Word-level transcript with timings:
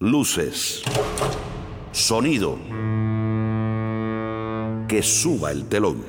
Luces. 0.00 0.84
Sonido. 1.90 2.56
Que 4.86 5.02
suba 5.02 5.50
el 5.50 5.68
telón. 5.68 6.04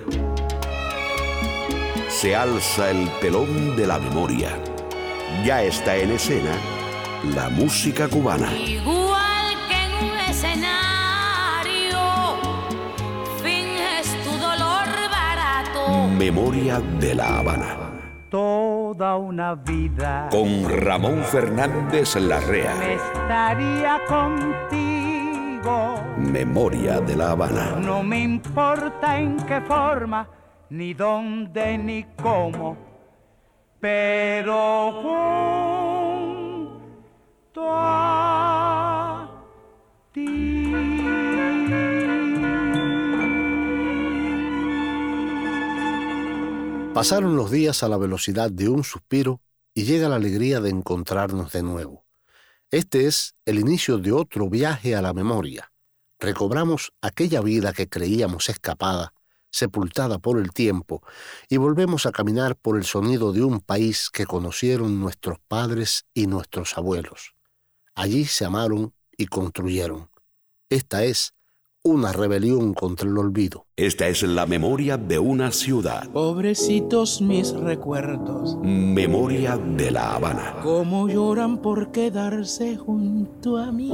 Se 2.07 2.35
alza 2.35 2.91
el 2.91 3.09
telón 3.19 3.75
de 3.75 3.87
la 3.87 3.97
memoria. 3.97 4.61
Ya 5.43 5.63
está 5.63 5.97
en 5.97 6.11
escena 6.11 6.51
la 7.33 7.49
música 7.49 8.07
cubana. 8.07 8.55
Igual 8.55 9.55
que 9.67 9.75
en 9.75 10.11
un 10.11 10.19
escenario, 10.29 11.99
finges 13.41 14.23
tu 14.23 14.37
dolor 14.37 14.85
barato. 15.09 16.07
Memoria 16.09 16.79
de 16.79 17.15
la 17.15 17.39
Habana. 17.39 17.88
Toda 18.99 19.15
una 19.15 19.55
vida 19.55 20.27
Con 20.29 20.67
Ramón 20.81 21.23
Fernández 21.23 22.17
Larrea. 22.17 22.75
me 22.75 22.95
estaría 22.95 23.97
contigo. 24.09 25.95
Memoria 26.17 26.99
de 26.99 27.15
la 27.15 27.31
Habana. 27.31 27.77
No 27.79 28.03
me 28.03 28.19
importa 28.19 29.17
en 29.17 29.37
qué 29.37 29.61
forma, 29.61 30.27
ni 30.71 30.93
dónde, 30.93 31.77
ni 31.77 32.07
cómo, 32.21 32.75
pero 33.79 34.91
Pasaron 46.99 47.37
los 47.37 47.49
días 47.49 47.81
a 47.81 47.87
la 47.87 47.95
velocidad 47.95 48.51
de 48.51 48.67
un 48.67 48.83
suspiro 48.83 49.39
y 49.73 49.85
llega 49.85 50.09
la 50.09 50.17
alegría 50.17 50.59
de 50.59 50.69
encontrarnos 50.69 51.53
de 51.53 51.63
nuevo. 51.63 52.05
Este 52.71 53.05
es 53.05 53.35
el 53.45 53.57
inicio 53.57 53.99
de 53.99 54.11
otro 54.11 54.49
viaje 54.49 54.97
a 54.97 55.01
la 55.01 55.13
memoria. 55.13 55.71
Recobramos 56.19 56.91
aquella 57.01 57.39
vida 57.39 57.71
que 57.71 57.87
creíamos 57.87 58.49
escapada, 58.49 59.13
sepultada 59.49 60.19
por 60.19 60.39
el 60.39 60.51
tiempo, 60.51 61.01
y 61.47 61.55
volvemos 61.55 62.05
a 62.05 62.11
caminar 62.11 62.57
por 62.57 62.75
el 62.75 62.83
sonido 62.83 63.31
de 63.31 63.43
un 63.43 63.61
país 63.61 64.09
que 64.09 64.25
conocieron 64.25 64.99
nuestros 64.99 65.39
padres 65.47 66.05
y 66.13 66.27
nuestros 66.27 66.77
abuelos. 66.77 67.33
Allí 67.95 68.25
se 68.25 68.43
amaron 68.43 68.93
y 69.15 69.27
construyeron. 69.27 70.09
Esta 70.69 71.05
es 71.05 71.33
una 71.89 72.11
rebelión 72.11 72.73
contra 72.73 73.09
el 73.09 73.17
olvido. 73.17 73.65
Esta 73.75 74.07
es 74.07 74.21
la 74.23 74.45
memoria 74.45 74.97
de 74.97 75.17
una 75.19 75.51
ciudad. 75.51 76.07
Pobrecitos 76.09 77.21
mis 77.21 77.51
recuerdos, 77.53 78.57
Memoria 78.61 79.57
de 79.57 79.91
la 79.91 80.15
Habana. 80.15 80.57
cómo 80.63 81.07
lloran 81.07 81.57
por 81.57 81.91
quedarse 81.91 82.77
junto 82.77 83.57
a 83.57 83.71
mí. 83.71 83.91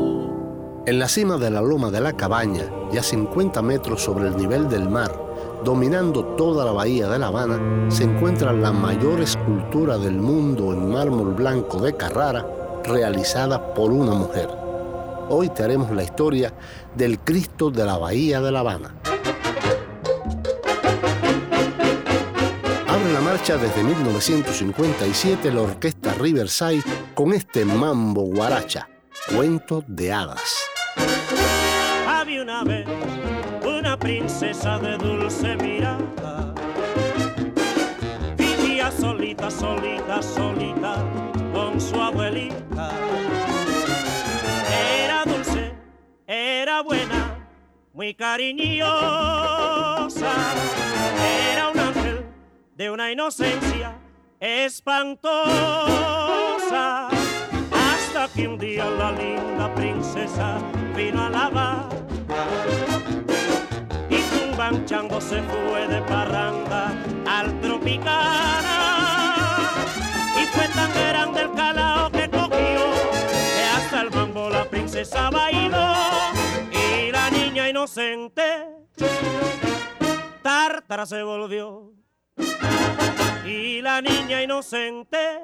En 0.85 0.99
la 0.99 1.07
cima 1.07 1.37
de 1.37 1.49
la 1.49 1.61
loma 1.61 1.89
de 1.89 2.01
la 2.01 2.13
cabaña, 2.13 2.69
y 2.91 2.97
a 2.97 3.03
50 3.03 3.61
metros 3.61 4.03
sobre 4.03 4.27
el 4.27 4.37
nivel 4.37 4.69
del 4.69 4.87
mar, 4.89 5.11
dominando 5.63 6.23
toda 6.35 6.63
la 6.65 6.73
bahía 6.73 7.07
de 7.07 7.17
La 7.17 7.27
Habana, 7.27 7.89
se 7.89 8.03
encuentra 8.03 8.53
la 8.53 8.71
mayor 8.71 9.21
escultura 9.21 9.97
del 9.97 10.19
mundo 10.19 10.73
en 10.73 10.91
mármol 10.91 11.33
blanco 11.33 11.81
de 11.81 11.95
Carrara, 11.95 12.45
realizada 12.83 13.73
por 13.73 13.91
una 13.91 14.13
mujer. 14.13 14.64
Hoy 15.27 15.49
te 15.49 15.63
haremos 15.63 15.89
la 15.91 16.03
historia 16.03 16.53
del 16.95 17.17
Cristo 17.19 17.71
de 17.71 17.83
la 17.83 17.97
Bahía 17.97 18.41
de 18.41 18.51
La 18.51 18.59
Habana. 18.59 18.93
Abre 22.87 23.11
la 23.11 23.21
marcha 23.21 23.57
desde 23.57 23.83
1957 23.83 25.51
la 25.51 25.61
orquesta 25.61 26.13
Riverside 26.13 26.83
con 27.15 27.33
este 27.33 27.65
mambo 27.65 28.21
guaracha, 28.21 28.87
cuento 29.27 29.83
de 29.87 30.13
hadas. 30.13 30.55
Había 32.07 32.43
una 32.43 32.63
vez 32.63 32.85
una 33.65 33.97
princesa 33.97 34.77
de 34.77 34.95
dulce 34.97 35.55
mirada. 35.55 36.53
Vivía 38.37 38.91
solita, 38.91 39.49
solita, 39.49 40.21
solita 40.21 41.03
con 41.51 41.81
su 41.81 41.99
abuelita. 41.99 42.91
Era 46.35 46.81
buena, 46.81 47.37
muy 47.93 48.13
cariñosa. 48.13 48.89
Era 51.51 51.69
un 51.69 51.79
ángel 51.79 52.25
de 52.75 52.89
una 52.89 53.11
inocencia 53.11 53.95
espantosa. 54.39 55.37
Hasta 57.71 58.27
que 58.35 58.47
un 58.47 58.57
día 58.57 58.85
la 58.89 59.11
linda 59.11 59.73
princesa 59.75 60.57
vino 60.95 61.23
a 61.23 61.29
la 61.29 61.49
barra 61.49 61.89
y 64.09 64.17
tumbanchando 64.17 65.21
se 65.21 65.41
fue 65.43 65.87
de 65.87 66.01
parranda 66.01 66.91
al 67.25 67.59
Tropicana. 67.61 68.81
Y 70.41 70.45
fue 70.47 70.67
tan 70.69 70.93
grande 70.93 71.41
el 71.43 71.53
calao 71.53 72.11
que 72.11 72.29
cogió 72.29 72.91
que 73.55 73.63
hasta 73.75 74.01
el 74.01 74.11
mambo 74.11 74.49
la 74.49 74.65
princesa 74.65 75.29
bailó 75.29 76.24
inocente 77.85 78.41
tártara 80.41 81.05
se 81.05 81.21
volvió. 81.21 81.93
Y 83.45 83.79
la 83.83 84.01
niña 84.01 84.41
inocente 84.41 85.39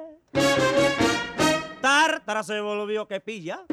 tártara 1.80 2.42
se 2.42 2.60
volvió 2.60 3.06
que 3.06 3.20
pilla. 3.20 3.64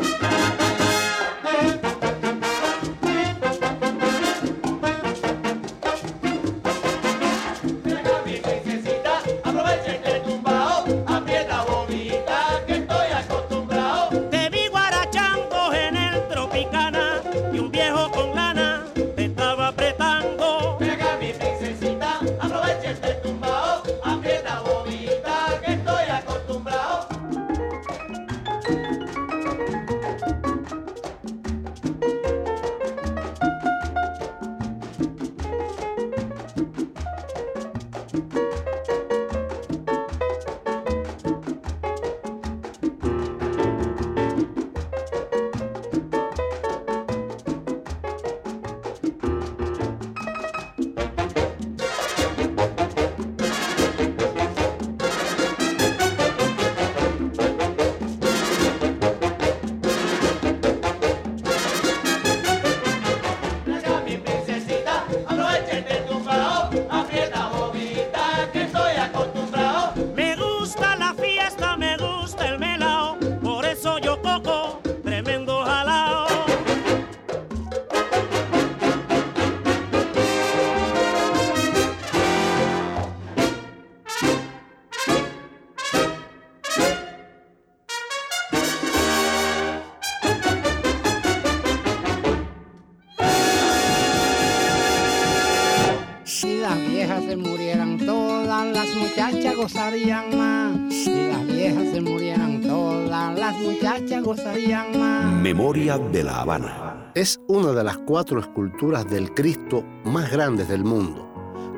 De 106.07 106.23
la 106.23 106.41
Habana. 106.41 107.11
Es 107.13 107.39
una 107.47 107.71
de 107.71 107.83
las 107.83 107.99
cuatro 107.99 108.39
esculturas 108.39 109.07
del 109.07 109.31
Cristo 109.35 109.83
más 110.05 110.31
grandes 110.31 110.67
del 110.67 110.83
mundo, 110.83 111.27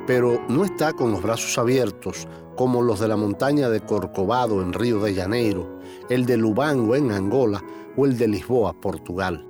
pero 0.07 0.39
no 0.47 0.63
está 0.63 0.93
con 0.93 1.11
los 1.11 1.21
brazos 1.21 1.57
abiertos 1.57 2.27
como 2.55 2.81
los 2.81 3.01
de 3.01 3.09
la 3.09 3.17
montaña 3.17 3.69
de 3.69 3.81
Corcovado 3.81 4.61
en 4.61 4.71
Río 4.71 4.99
de 4.99 5.13
Janeiro, 5.15 5.79
el 6.09 6.25
de 6.25 6.37
Lubango 6.37 6.95
en 6.95 7.11
Angola 7.11 7.61
o 7.97 8.05
el 8.05 8.17
de 8.17 8.29
Lisboa, 8.29 8.71
Portugal. 8.71 9.45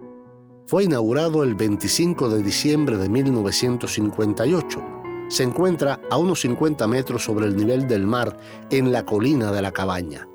Fue 0.65 0.85
inaugurado 0.85 1.43
el 1.43 1.53
25 1.53 2.29
de 2.29 2.41
diciembre 2.41 2.97
de 2.97 3.07
1958. 3.07 4.81
Se 5.27 5.43
encuentra 5.43 5.99
a 6.09 6.17
unos 6.17 6.41
50 6.41 6.87
metros 6.87 7.23
sobre 7.23 7.45
el 7.45 7.55
nivel 7.55 7.87
del 7.87 8.07
mar 8.07 8.35
en 8.71 8.91
la 8.91 9.05
colina 9.05 9.51
de 9.51 9.61
la 9.61 9.71
cabaña. 9.71 10.27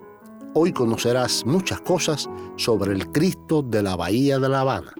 Hoy 0.58 0.72
conocerás 0.72 1.44
muchas 1.44 1.82
cosas 1.82 2.30
sobre 2.56 2.94
el 2.94 3.12
Cristo 3.12 3.60
de 3.60 3.82
la 3.82 3.94
Bahía 3.94 4.38
de 4.38 4.48
La 4.48 4.60
Habana. 4.60 4.94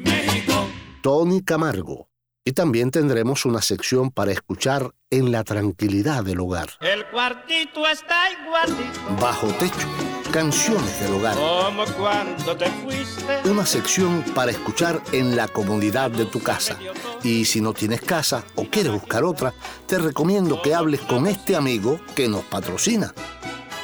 Tony 1.02 1.42
Camargo. 1.42 2.09
Y 2.50 2.52
también 2.52 2.90
tendremos 2.90 3.44
una 3.44 3.62
sección 3.62 4.10
para 4.10 4.32
escuchar 4.32 4.90
en 5.08 5.30
la 5.30 5.44
tranquilidad 5.44 6.24
del 6.24 6.40
hogar. 6.40 6.70
El 6.80 7.06
cuartito 7.06 7.86
está 7.86 8.24
igualito 8.32 8.98
Bajo 9.20 9.46
techo, 9.60 9.86
canciones 10.32 11.00
del 11.00 11.12
hogar. 11.12 11.36
como 11.36 11.84
cuando 11.96 12.56
te 12.56 12.68
fuiste. 12.68 13.48
Una 13.48 13.64
sección 13.64 14.24
para 14.34 14.50
escuchar 14.50 15.00
en 15.12 15.36
la 15.36 15.46
comodidad 15.46 16.10
de 16.10 16.24
tu 16.24 16.42
casa. 16.42 16.76
Y 17.22 17.44
si 17.44 17.60
no 17.60 17.72
tienes 17.72 18.00
casa 18.00 18.42
o 18.56 18.64
quieres 18.64 18.90
buscar 18.90 19.22
otra, 19.22 19.54
te 19.86 20.00
recomiendo 20.00 20.60
que 20.60 20.74
hables 20.74 21.02
con 21.02 21.28
este 21.28 21.54
amigo 21.54 22.00
que 22.16 22.26
nos 22.26 22.42
patrocina. 22.42 23.14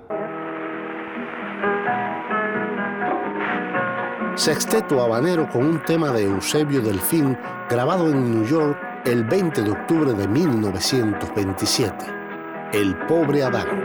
Sexteto 4.46 5.02
Habanero 5.02 5.50
con 5.50 5.66
un 5.66 5.82
tema 5.82 6.12
de 6.12 6.26
Eusebio 6.26 6.80
Delfín 6.80 7.36
grabado 7.68 8.12
en 8.12 8.30
New 8.30 8.46
York 8.46 8.78
el 9.04 9.24
20 9.24 9.64
de 9.64 9.72
octubre 9.72 10.14
de 10.14 10.28
1927. 10.28 12.06
El 12.72 12.96
pobre 13.08 13.42
Adán. 13.42 13.85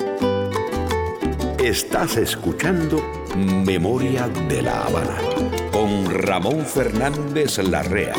Estás 1.71 2.17
escuchando 2.17 3.01
Memoria 3.37 4.27
de 4.27 4.61
La 4.61 4.83
Habana 4.83 5.17
con 5.71 6.03
Ramón 6.11 6.65
Fernández 6.65 7.59
Larrea. 7.59 8.13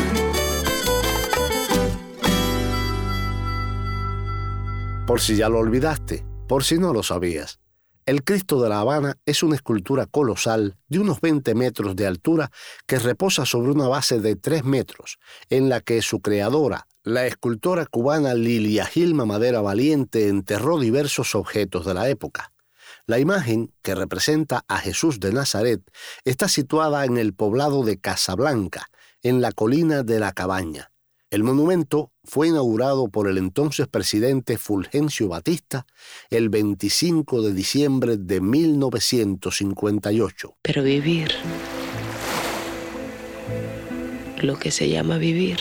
Por 5.06 5.20
si 5.20 5.36
ya 5.36 5.50
lo 5.50 5.58
olvidaste, 5.58 6.24
por 6.48 6.64
si 6.64 6.78
no 6.78 6.94
lo 6.94 7.02
sabías. 7.02 7.60
El 8.06 8.24
Cristo 8.24 8.58
de 8.62 8.70
La 8.70 8.80
Habana 8.80 9.18
es 9.26 9.42
una 9.42 9.56
escultura 9.56 10.06
colosal 10.06 10.78
de 10.88 11.00
unos 11.00 11.20
20 11.20 11.54
metros 11.54 11.94
de 11.94 12.06
altura 12.06 12.50
que 12.86 12.98
reposa 12.98 13.44
sobre 13.44 13.70
una 13.70 13.86
base 13.86 14.18
de 14.18 14.34
3 14.34 14.64
metros, 14.64 15.18
en 15.50 15.68
la 15.68 15.82
que 15.82 16.00
su 16.00 16.22
creadora, 16.22 16.86
la 17.02 17.26
escultora 17.26 17.84
cubana 17.84 18.32
Lilia 18.32 18.86
Gilma 18.86 19.26
Madera 19.26 19.60
Valiente, 19.60 20.28
enterró 20.28 20.80
diversos 20.80 21.34
objetos 21.34 21.84
de 21.84 21.92
la 21.92 22.08
época. 22.08 22.51
La 23.12 23.18
imagen, 23.18 23.74
que 23.82 23.94
representa 23.94 24.64
a 24.68 24.78
Jesús 24.78 25.20
de 25.20 25.34
Nazaret, 25.34 25.82
está 26.24 26.48
situada 26.48 27.04
en 27.04 27.18
el 27.18 27.34
poblado 27.34 27.84
de 27.84 28.00
Casablanca, 28.00 28.88
en 29.22 29.42
la 29.42 29.52
colina 29.52 30.02
de 30.02 30.18
la 30.18 30.32
Cabaña. 30.32 30.92
El 31.28 31.44
monumento 31.44 32.10
fue 32.24 32.48
inaugurado 32.48 33.10
por 33.10 33.28
el 33.28 33.36
entonces 33.36 33.86
presidente 33.86 34.56
Fulgencio 34.56 35.28
Batista 35.28 35.84
el 36.30 36.48
25 36.48 37.42
de 37.42 37.52
diciembre 37.52 38.16
de 38.16 38.40
1958. 38.40 40.56
Pero 40.62 40.82
vivir, 40.82 41.32
lo 44.40 44.58
que 44.58 44.70
se 44.70 44.88
llama 44.88 45.18
vivir, 45.18 45.58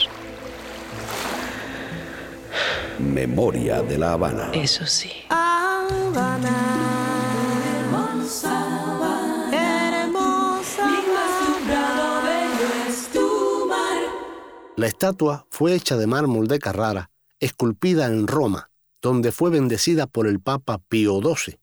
Memoria 2.97 3.81
de 3.81 3.97
La 3.97 4.13
Habana. 4.13 4.51
eso 4.53 4.85
sí. 4.85 5.11
La 14.81 14.87
estatua 14.87 15.45
fue 15.51 15.75
hecha 15.75 15.95
de 15.95 16.07
mármol 16.07 16.47
de 16.47 16.57
Carrara, 16.57 17.11
esculpida 17.39 18.07
en 18.07 18.25
Roma, 18.25 18.71
donde 18.99 19.31
fue 19.31 19.51
bendecida 19.51 20.07
por 20.07 20.25
el 20.25 20.39
Papa 20.39 20.79
Pío 20.89 21.21
XII. 21.21 21.59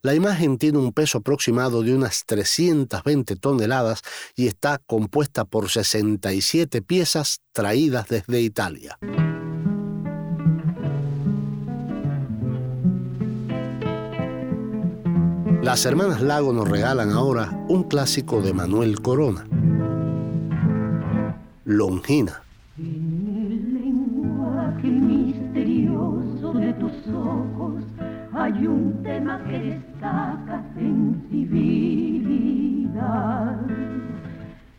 La 0.00 0.14
imagen 0.14 0.56
tiene 0.56 0.78
un 0.78 0.94
peso 0.94 1.18
aproximado 1.18 1.82
de 1.82 1.94
unas 1.94 2.24
320 2.24 3.36
toneladas 3.36 4.00
y 4.34 4.46
está 4.46 4.78
compuesta 4.78 5.44
por 5.44 5.68
67 5.68 6.80
piezas 6.80 7.42
traídas 7.52 8.08
desde 8.08 8.40
Italia. 8.40 8.96
Las 15.62 15.84
hermanas 15.84 16.22
Lago 16.22 16.54
nos 16.54 16.66
regalan 16.66 17.10
ahora 17.10 17.50
un 17.68 17.82
clásico 17.82 18.40
de 18.40 18.54
Manuel 18.54 19.02
Corona. 19.02 19.46
Longina. 21.66 22.42
Lenguaje 22.78 24.88
misterioso 24.88 26.54
de 26.54 26.72
tus 26.74 27.08
ojos 27.08 27.82
hay 28.32 28.66
un 28.66 29.02
tema 29.02 29.42
que 29.44 29.58
destaca 29.58 30.62
sensibilidad. 30.74 33.58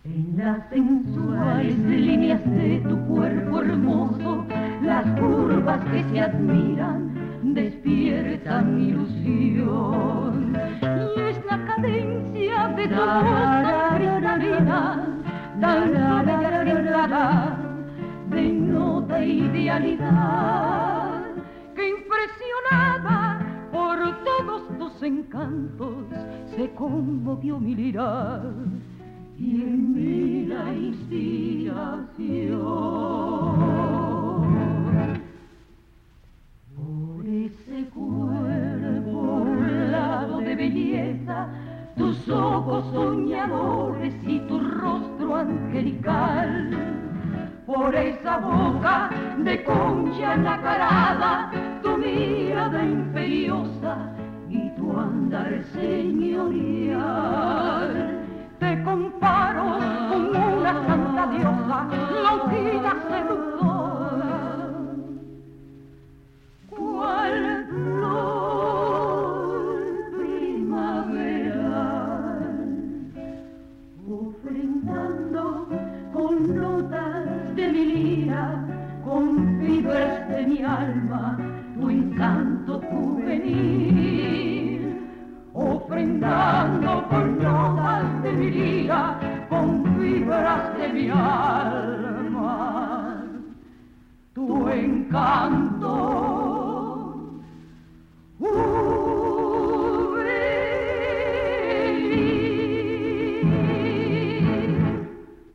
En 0.06 0.38
las 0.38 0.70
sensuales 0.70 1.78
líneas 1.78 2.42
de 2.46 2.80
tu 2.80 2.98
cuerpo 3.06 3.62
hermoso, 3.62 4.48
las 4.82 5.06
curvas 5.20 5.86
que 5.92 6.04
se 6.06 6.20
admiran 6.20 7.12
despiertan 7.44 8.82
ilusión. 8.82 10.58
Y 10.82 11.20
es 11.22 11.46
la 11.46 11.64
cadencia 11.66 12.70
de 12.70 12.88
tu 12.88 12.96
voz 12.96 14.00
de 14.00 14.10
nota 19.13 19.24
idealidad 19.24 21.22
que 21.75 21.89
impresionada 21.89 23.39
por 23.72 23.98
todos 24.24 24.63
tus 24.77 25.03
encantos 25.03 26.05
se 26.55 26.72
conmovió 26.74 27.60
mi 27.60 27.75
mirar 27.75 28.41
y 29.38 29.62
en 29.62 29.93
mí 29.93 30.46
la 30.46 30.74
inspiración. 30.74 31.74
Por 36.75 37.27
ese 37.27 37.86
cuerpo 37.89 39.46
lado 39.91 40.39
de 40.39 40.55
belleza 40.55 41.50
tus 41.98 42.29
ojos 42.29 42.86
soñadores 42.93 44.15
y 44.25 44.39
tu 44.39 44.60
rostro 44.60 45.36
angelical 45.36 47.12
por 47.65 47.96
esa 47.96 48.38
boca 48.38 49.10
de 49.38 49.63
concha 49.63 50.36
nacarada, 50.36 51.51
tu 51.82 51.98
mirada 51.98 52.84
imperiosa 52.84 53.98
y 54.50 54.70
tu 54.72 55.00
andar 55.00 55.63
señorial. 55.74 57.00
Te 58.60 58.84
comparo 58.84 59.77
con 60.10 60.36
una 60.36 60.74
santa 60.86 61.27
diosa, 61.27 61.88
longina 62.24 62.96
seductora. 63.10 64.34
¿Cuál 66.70 67.62
de 80.36 80.48
mi 80.48 80.63
alma 80.63 81.38
tu 81.75 81.90
encanto 81.90 82.82
juvenil, 82.90 84.02
ofrendando 85.54 87.08
con 87.10 87.38
notas 87.38 88.24
de 88.24 88.32
mi 88.34 88.50
lira, 88.50 89.46
con 89.50 89.84
fibras 89.98 90.78
de 90.78 90.88
mi 90.90 91.10
alma, 91.10 92.48
tu 94.34 94.70
encanto. 94.70 95.94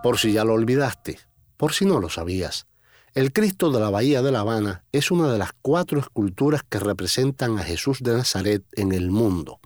Por 0.02 0.18
si 0.18 0.32
ya 0.32 0.44
lo 0.44 0.52
olvidaste, 0.52 1.18
por 1.56 1.72
si 1.72 1.86
no 1.86 1.98
lo 1.98 2.10
sabías, 2.10 2.66
el 3.14 3.32
Cristo 3.32 3.70
de 3.70 3.80
la 3.80 3.88
Bahía 3.88 4.20
de 4.20 4.32
La 4.32 4.40
Habana 4.40 4.84
es 4.92 5.10
una 5.10 5.32
de 5.32 5.38
las 5.38 5.52
cuatro 5.62 5.98
esculturas 5.98 6.60
que 6.68 6.78
representan 6.78 7.58
a 7.58 7.62
Jesús 7.62 8.00
de 8.02 8.12
Nazaret 8.12 8.62
en 8.72 8.92
el 8.92 9.10
mundo. 9.10 9.60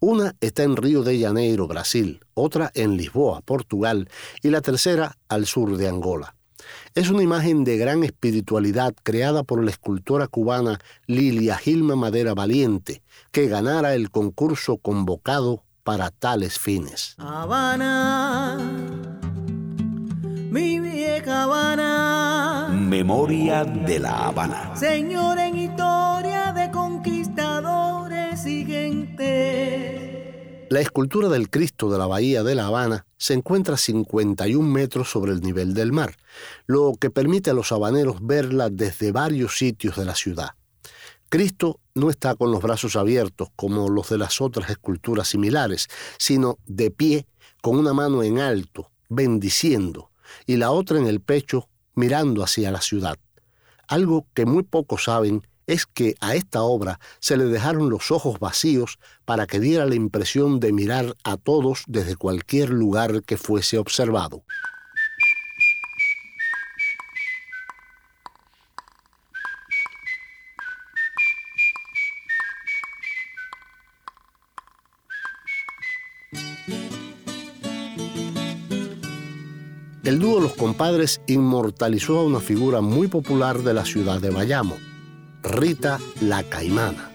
Una 0.00 0.34
está 0.40 0.64
en 0.64 0.76
Río 0.76 1.04
de 1.04 1.20
Janeiro, 1.20 1.68
Brasil, 1.68 2.18
otra 2.34 2.72
en 2.74 2.96
Lisboa, 2.96 3.42
Portugal, 3.42 4.08
y 4.42 4.50
la 4.50 4.60
tercera 4.60 5.18
al 5.28 5.46
sur 5.46 5.76
de 5.76 5.88
Angola. 5.88 6.34
Es 6.94 7.10
una 7.10 7.22
imagen 7.22 7.64
de 7.64 7.76
gran 7.76 8.04
espiritualidad 8.04 8.94
creada 9.02 9.44
por 9.44 9.62
la 9.64 9.70
escultora 9.70 10.26
cubana 10.26 10.78
Lilia 11.06 11.56
Gilma 11.56 11.96
Madera 11.96 12.34
Valiente, 12.34 13.02
que 13.32 13.48
ganara 13.48 13.94
el 13.94 14.10
concurso 14.10 14.76
convocado 14.76 15.64
para 15.84 16.10
tales 16.10 16.58
fines. 16.58 17.14
Habana, 17.16 18.58
mi 20.50 20.78
vieja 20.78 21.44
Habana, 21.44 22.68
Memoria 22.70 23.64
de 23.64 23.98
La 23.98 24.26
Habana. 24.26 24.76
Señor 24.76 25.38
en 25.38 25.56
historia 25.56 26.52
de 26.52 26.70
conquistadores 26.70 28.44
y 28.44 28.66
gente. 28.66 30.02
La 30.68 30.80
escultura 30.80 31.30
del 31.30 31.48
Cristo 31.48 31.90
de 31.90 31.98
la 31.98 32.06
Bahía 32.06 32.42
de 32.42 32.54
La 32.54 32.66
Habana 32.66 33.06
se 33.16 33.32
encuentra 33.32 33.76
a 33.76 33.78
51 33.78 34.68
metros 34.68 35.10
sobre 35.10 35.32
el 35.32 35.40
nivel 35.40 35.72
del 35.72 35.92
mar, 35.92 36.16
lo 36.66 36.92
que 37.00 37.08
permite 37.08 37.48
a 37.48 37.54
los 37.54 37.72
habaneros 37.72 38.18
verla 38.20 38.68
desde 38.68 39.10
varios 39.10 39.56
sitios 39.56 39.96
de 39.96 40.04
la 40.04 40.14
ciudad. 40.14 40.50
Cristo 41.30 41.80
no 41.94 42.10
está 42.10 42.34
con 42.34 42.50
los 42.50 42.62
brazos 42.62 42.96
abiertos 42.96 43.48
como 43.56 43.88
los 43.88 44.08
de 44.08 44.18
las 44.18 44.40
otras 44.40 44.70
esculturas 44.70 45.28
similares, 45.28 45.88
sino 46.18 46.58
de 46.66 46.90
pie, 46.90 47.26
con 47.60 47.78
una 47.78 47.92
mano 47.92 48.22
en 48.22 48.38
alto, 48.38 48.90
bendiciendo, 49.08 50.10
y 50.46 50.56
la 50.56 50.70
otra 50.70 50.98
en 50.98 51.06
el 51.06 51.20
pecho, 51.20 51.68
mirando 51.94 52.42
hacia 52.42 52.70
la 52.70 52.80
ciudad. 52.80 53.18
Algo 53.88 54.26
que 54.34 54.46
muy 54.46 54.62
pocos 54.62 55.04
saben 55.04 55.46
es 55.66 55.86
que 55.86 56.16
a 56.20 56.34
esta 56.34 56.62
obra 56.62 56.98
se 57.20 57.36
le 57.36 57.44
dejaron 57.44 57.88
los 57.88 58.10
ojos 58.10 58.38
vacíos 58.40 58.98
para 59.24 59.46
que 59.46 59.60
diera 59.60 59.86
la 59.86 59.94
impresión 59.94 60.60
de 60.60 60.72
mirar 60.72 61.14
a 61.24 61.36
todos 61.36 61.84
desde 61.86 62.16
cualquier 62.16 62.70
lugar 62.70 63.22
que 63.22 63.36
fuese 63.36 63.78
observado. 63.78 64.44
El 80.12 80.18
dúo 80.18 80.40
Los 80.40 80.52
Compadres 80.52 81.22
inmortalizó 81.26 82.18
a 82.18 82.24
una 82.24 82.38
figura 82.38 82.82
muy 82.82 83.08
popular 83.08 83.60
de 83.60 83.72
la 83.72 83.86
ciudad 83.86 84.20
de 84.20 84.28
Bayamo, 84.28 84.76
Rita 85.42 85.98
la 86.20 86.42
Caimana. 86.42 87.12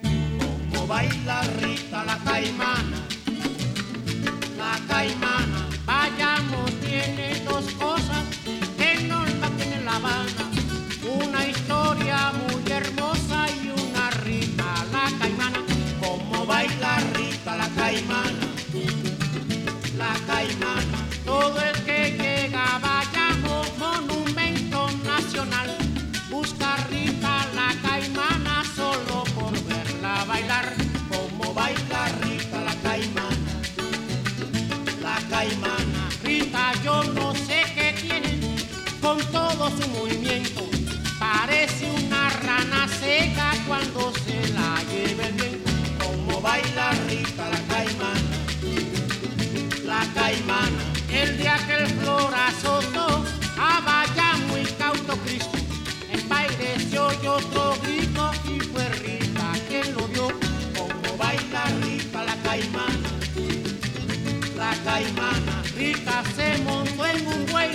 Caimana, 64.83 65.63
Rita 65.75 66.23
se 66.35 66.57
montó 66.63 67.05
en 67.05 67.27
un 67.27 67.45
buey 67.47 67.71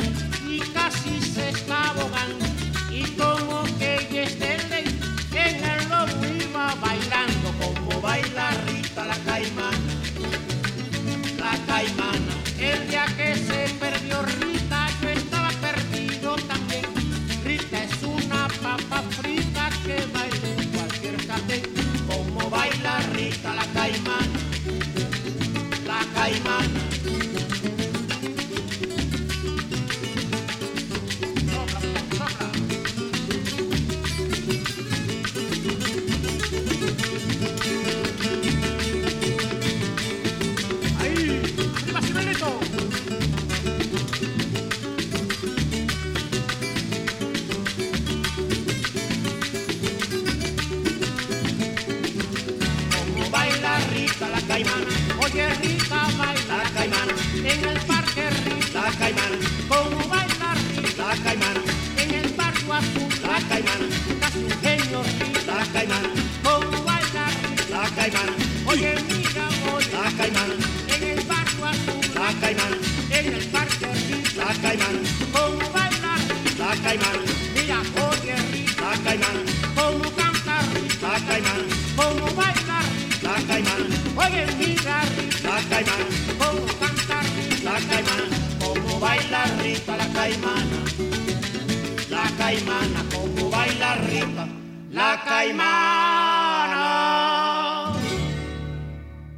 y 0.49 0.59
casi 0.73 1.21
se 1.21 1.32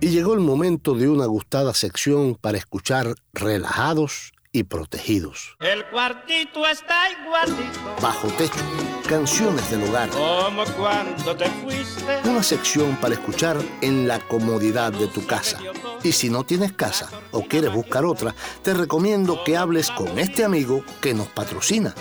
Y 0.01 0.09
llegó 0.09 0.35
el 0.35 0.41
momento 0.41 0.95
de 0.95 1.09
una 1.09 1.27
gustada 1.27 1.73
sección 1.75 2.37
para 2.41 2.59
escuchar 2.59 3.15
relajados 3.33 4.33
y 4.53 4.65
protegidos. 4.65 5.57
El 5.61 5.87
cuartito 5.87 6.67
está 6.67 7.11
igualito. 7.11 7.97
Bajo 8.01 8.27
techo, 8.29 8.55
canciones 9.09 9.71
del 9.71 9.83
hogar. 9.83 10.09
Como 10.11 10.65
cuando 10.77 11.37
te 11.37 11.47
fuiste. 11.47 12.21
Una 12.25 12.43
sección 12.43 12.97
para 12.97 13.15
escuchar 13.15 13.57
en 13.81 14.07
la 14.07 14.19
comodidad 14.21 14.93
de 14.93 15.07
tu 15.09 15.27
casa. 15.27 15.59
Y 16.05 16.13
si 16.13 16.31
no 16.31 16.45
tienes 16.45 16.73
casa 16.73 17.09
o 17.33 17.43
quieres 17.43 17.73
buscar 17.73 18.05
otra, 18.05 18.33
te 18.63 18.75
recomiendo 18.75 19.43
que 19.45 19.57
hables 19.57 19.91
con 19.91 20.21
este 20.21 20.45
amigo 20.45 20.85
que 21.01 21.15
nos 21.15 21.27
patrocina. 21.29 21.95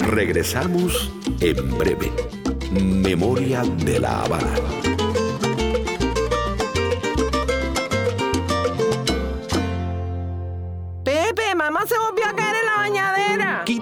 Regresamos 0.00 1.12
en 1.40 1.78
breve. 1.78 2.10
Memoria 2.72 3.62
de 3.62 4.00
la 4.00 4.22
Habana. 4.22 4.93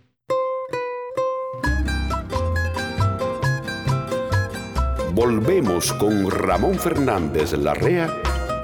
Volvemos 5.12 5.92
con 5.96 6.32
Ramón 6.32 6.80
Fernández 6.80 7.52
Larrea, 7.52 8.10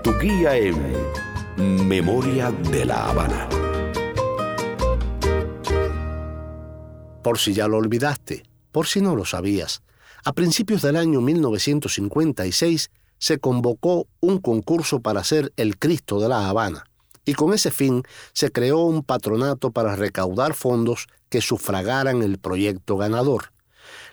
tu 0.04 0.18
guía 0.20 0.56
en 0.56 1.86
Memoria 1.86 2.50
de 2.72 2.86
la 2.86 3.10
Habana. 3.10 3.50
Por 7.22 7.38
si 7.38 7.54
ya 7.54 7.68
lo 7.68 7.76
olvidaste, 7.76 8.44
por 8.72 8.88
si 8.88 9.02
no 9.02 9.18
lo 9.18 9.26
sabías, 9.26 9.84
a 10.24 10.32
principios 10.32 10.82
del 10.82 10.96
año 10.96 11.20
1956 11.20 12.90
se 13.22 13.38
convocó 13.38 14.08
un 14.20 14.40
concurso 14.40 15.00
para 15.00 15.24
ser 15.24 15.54
el 15.56 15.78
Cristo 15.78 16.20
de 16.20 16.28
la 16.28 16.50
Habana, 16.50 16.86
y 17.24 17.34
con 17.34 17.54
ese 17.54 17.70
fin 17.70 18.04
se 18.34 18.52
creó 18.52 18.80
un 18.80 19.04
patronato 19.04 19.72
para 19.72 19.96
recaudar 19.96 20.56
fondos 20.56 21.08
que 21.30 21.40
sufragaran 21.40 22.24
el 22.24 22.40
proyecto 22.40 22.98
ganador. 22.98 23.54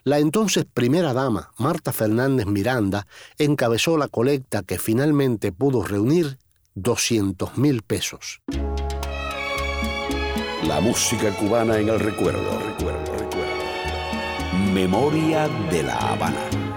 La 0.04 0.18
entonces 0.18 0.66
primera 0.72 1.14
dama, 1.14 1.52
Marta 1.56 1.92
Fernández 1.92 2.46
Miranda, 2.46 3.06
encabezó 3.38 3.96
la 3.96 4.08
colecta 4.08 4.62
que 4.62 4.78
finalmente 4.78 5.52
pudo 5.52 5.82
reunir 5.82 6.38
200 6.74 7.56
mil 7.56 7.82
pesos. 7.82 8.42
La 10.64 10.80
música 10.80 11.34
cubana 11.34 11.78
en 11.78 11.88
el 11.88 11.98
recuerdo, 11.98 12.58
recuerdo, 12.58 13.12
recuerdo. 13.16 14.72
Memoria 14.72 15.48
de 15.70 15.82
la 15.82 15.96
Habana. 15.96 16.67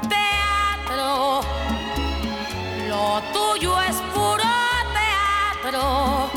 Teatro. 5.91 6.29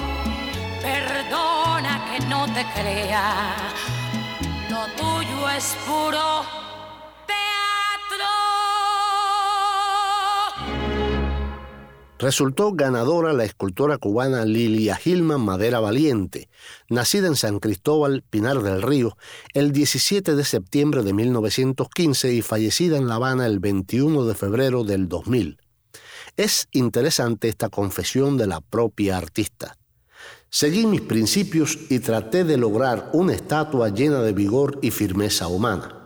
Perdona 0.82 2.04
que 2.10 2.26
no 2.26 2.44
te 2.46 2.64
crea, 2.74 3.54
lo 4.70 4.86
tuyo 4.96 5.48
es 5.50 5.76
puro 5.86 6.64
Resultó 12.24 12.72
ganadora 12.72 13.34
la 13.34 13.44
escultora 13.44 13.98
cubana 13.98 14.46
Lilia 14.46 14.96
Gilman 14.96 15.42
Madera 15.42 15.78
Valiente, 15.80 16.48
nacida 16.88 17.26
en 17.26 17.36
San 17.36 17.58
Cristóbal, 17.58 18.22
Pinar 18.22 18.62
del 18.62 18.80
Río, 18.80 19.18
el 19.52 19.72
17 19.72 20.34
de 20.34 20.44
septiembre 20.44 21.02
de 21.02 21.12
1915 21.12 22.32
y 22.32 22.40
fallecida 22.40 22.96
en 22.96 23.08
La 23.08 23.16
Habana 23.16 23.44
el 23.44 23.58
21 23.58 24.24
de 24.24 24.34
febrero 24.34 24.84
del 24.84 25.06
2000. 25.06 25.58
Es 26.36 26.66
interesante 26.72 27.48
esta 27.48 27.68
confesión 27.68 28.36
de 28.36 28.48
la 28.48 28.60
propia 28.60 29.16
artista. 29.16 29.76
Seguí 30.50 30.84
mis 30.84 31.00
principios 31.00 31.78
y 31.90 32.00
traté 32.00 32.42
de 32.42 32.56
lograr 32.56 33.10
una 33.12 33.34
estatua 33.34 33.90
llena 33.90 34.20
de 34.20 34.32
vigor 34.32 34.80
y 34.82 34.90
firmeza 34.90 35.46
humana. 35.46 35.96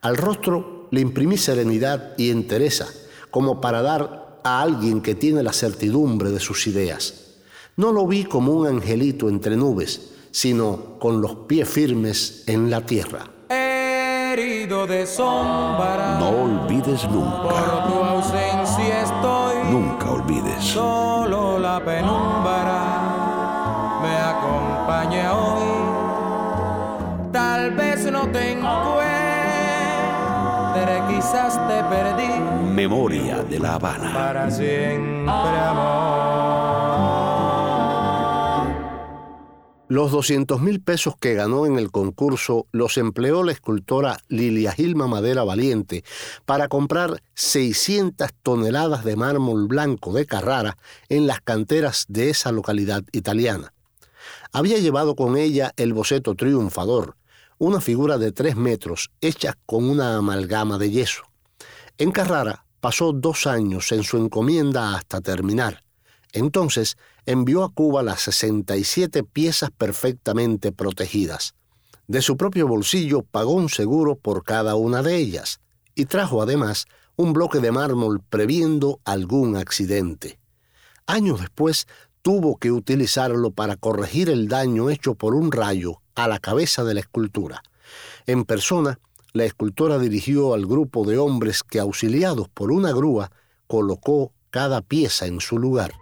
Al 0.00 0.16
rostro 0.16 0.88
le 0.90 1.00
imprimí 1.00 1.36
serenidad 1.36 2.14
y 2.18 2.30
entereza, 2.30 2.88
como 3.30 3.60
para 3.60 3.80
dar 3.80 4.40
a 4.42 4.60
alguien 4.60 5.02
que 5.02 5.14
tiene 5.14 5.44
la 5.44 5.52
certidumbre 5.52 6.30
de 6.30 6.40
sus 6.40 6.66
ideas. 6.66 7.36
No 7.76 7.92
lo 7.92 8.08
vi 8.08 8.24
como 8.24 8.52
un 8.52 8.66
angelito 8.66 9.28
entre 9.28 9.56
nubes, 9.56 10.14
sino 10.32 10.98
con 10.98 11.20
los 11.20 11.34
pies 11.46 11.68
firmes 11.68 12.42
en 12.48 12.70
la 12.70 12.84
tierra. 12.84 13.30
Herido 13.48 14.86
de 14.88 15.06
sombra. 15.06 16.18
No 16.18 16.28
olvides 16.28 17.08
nunca. 17.08 17.42
Por 17.42 17.86
tu 17.86 17.94
ausencia. 18.04 18.49
Solo 20.60 21.58
la 21.58 21.80
penumbra 21.80 22.82
me 24.02 24.14
acompaña 24.16 25.34
hoy. 25.34 27.30
Tal 27.32 27.70
vez 27.70 28.04
no 28.12 28.28
te 28.28 28.52
encuentre, 28.52 29.00
quizás 31.08 31.58
te 31.66 31.82
perdí. 31.84 32.28
Memoria 32.74 33.42
de 33.42 33.58
la 33.58 33.74
Habana. 33.76 34.12
Para 34.12 34.50
siempre 34.50 35.32
amor. 35.32 36.89
Los 39.90 40.12
200 40.12 40.60
mil 40.60 40.80
pesos 40.80 41.14
que 41.18 41.34
ganó 41.34 41.66
en 41.66 41.76
el 41.76 41.90
concurso 41.90 42.68
los 42.70 42.96
empleó 42.96 43.42
la 43.42 43.50
escultora 43.50 44.20
Lilia 44.28 44.70
Gilma 44.70 45.08
Madera 45.08 45.42
Valiente 45.42 46.04
para 46.44 46.68
comprar 46.68 47.24
600 47.34 48.28
toneladas 48.44 49.02
de 49.02 49.16
mármol 49.16 49.66
blanco 49.66 50.12
de 50.12 50.26
Carrara 50.26 50.78
en 51.08 51.26
las 51.26 51.40
canteras 51.40 52.04
de 52.06 52.30
esa 52.30 52.52
localidad 52.52 53.02
italiana. 53.10 53.74
Había 54.52 54.78
llevado 54.78 55.16
con 55.16 55.36
ella 55.36 55.72
el 55.76 55.92
boceto 55.92 56.36
triunfador, 56.36 57.16
una 57.58 57.80
figura 57.80 58.16
de 58.16 58.30
tres 58.30 58.54
metros 58.54 59.10
hecha 59.20 59.58
con 59.66 59.90
una 59.90 60.18
amalgama 60.18 60.78
de 60.78 60.92
yeso. 60.92 61.24
En 61.98 62.12
Carrara 62.12 62.64
pasó 62.78 63.12
dos 63.12 63.48
años 63.48 63.90
en 63.90 64.04
su 64.04 64.18
encomienda 64.18 64.94
hasta 64.94 65.20
terminar. 65.20 65.82
Entonces 66.32 66.96
envió 67.26 67.64
a 67.64 67.72
Cuba 67.72 68.02
las 68.02 68.20
67 68.22 69.22
piezas 69.24 69.70
perfectamente 69.70 70.72
protegidas. 70.72 71.54
De 72.06 72.22
su 72.22 72.36
propio 72.36 72.66
bolsillo 72.66 73.22
pagó 73.22 73.52
un 73.52 73.68
seguro 73.68 74.16
por 74.16 74.42
cada 74.42 74.74
una 74.74 75.02
de 75.02 75.16
ellas 75.16 75.60
y 75.94 76.06
trajo 76.06 76.42
además 76.42 76.86
un 77.16 77.32
bloque 77.32 77.60
de 77.60 77.70
mármol 77.70 78.20
previendo 78.28 79.00
algún 79.04 79.56
accidente. 79.56 80.38
Años 81.06 81.40
después 81.40 81.86
tuvo 82.22 82.56
que 82.56 82.72
utilizarlo 82.72 83.50
para 83.50 83.76
corregir 83.76 84.30
el 84.30 84.48
daño 84.48 84.90
hecho 84.90 85.14
por 85.14 85.34
un 85.34 85.52
rayo 85.52 86.00
a 86.14 86.28
la 86.28 86.38
cabeza 86.38 86.84
de 86.84 86.94
la 86.94 87.00
escultura. 87.00 87.62
En 88.26 88.44
persona, 88.44 88.98
la 89.32 89.44
escultora 89.44 89.98
dirigió 89.98 90.54
al 90.54 90.66
grupo 90.66 91.04
de 91.04 91.18
hombres 91.18 91.62
que, 91.62 91.78
auxiliados 91.78 92.48
por 92.48 92.72
una 92.72 92.92
grúa, 92.92 93.30
colocó 93.66 94.32
cada 94.50 94.82
pieza 94.82 95.26
en 95.26 95.40
su 95.40 95.58
lugar. 95.58 95.92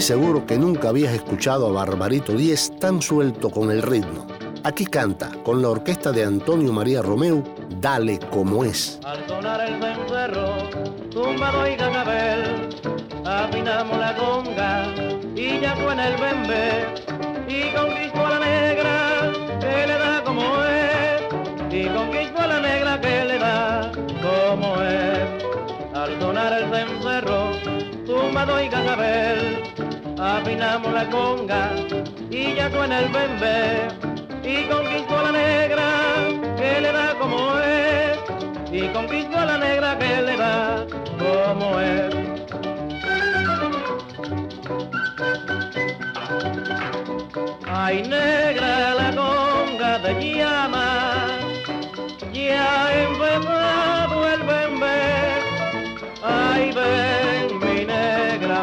Estoy 0.00 0.16
seguro 0.16 0.46
que 0.46 0.56
nunca 0.56 0.88
habías 0.88 1.12
escuchado 1.12 1.68
a 1.68 1.72
Barbarito 1.72 2.32
Díez 2.32 2.72
tan 2.80 3.02
suelto 3.02 3.50
con 3.50 3.70
el 3.70 3.82
ritmo. 3.82 4.26
Aquí 4.64 4.86
canta, 4.86 5.30
con 5.44 5.60
la 5.60 5.68
orquesta 5.68 6.10
de 6.10 6.24
Antonio 6.24 6.72
María 6.72 7.02
Romeu, 7.02 7.44
Dale 7.78 8.18
como 8.30 8.64
es. 8.64 8.98
Al 9.04 9.28
sonar 9.28 9.60
el 9.60 9.78
cencerro, 9.78 10.56
tumbado 11.10 11.66
y 11.70 11.76
ganabel, 11.76 12.70
afinamos 13.26 13.98
la 13.98 14.16
conga 14.16 14.86
y 15.36 15.60
ya 15.60 15.76
suena 15.76 16.08
el 16.08 16.16
bembe. 16.18 16.94
Y 17.46 17.74
conquistó 17.74 18.26
a 18.26 18.30
la 18.30 18.38
negra 18.38 19.32
que 19.60 19.86
le 19.86 19.98
da 19.98 20.24
como 20.24 20.64
es. 20.64 21.74
Y 21.74 21.88
conquistó 21.88 22.40
a 22.40 22.46
la 22.46 22.60
negra 22.60 23.00
que 23.02 23.24
le 23.26 23.38
da 23.38 23.92
como 24.22 24.80
es. 24.80 25.44
Al 25.92 26.18
sonar 26.18 26.54
el 26.54 26.70
cencerro, 26.72 27.50
tumbado 28.06 28.62
y 28.62 28.68
ganabel, 28.68 29.69
afinamos 30.20 30.92
la 30.92 31.08
conga 31.08 31.72
y 32.30 32.54
ya 32.54 32.70
suena 32.70 33.00
el 33.00 33.08
bembe 33.08 33.88
y 34.44 34.64
conquistó 34.68 35.18
a 35.18 35.22
la 35.24 35.32
negra 35.32 35.88
que 36.56 36.80
le 36.80 36.92
da 36.92 37.14
como 37.18 37.58
es 37.58 38.18
y 38.70 38.88
conquistó 38.88 39.38
a 39.38 39.46
la 39.46 39.58
negra 39.58 39.98
que 39.98 40.22
le 40.22 40.36
da 40.36 40.86
como 41.18 41.80
es. 41.80 42.14
Ay 47.66 48.02
negra 48.02 48.94
la 48.94 49.14
conga 49.16 50.02
te 50.02 50.36
llama, 50.36 51.28
ya 52.32 52.89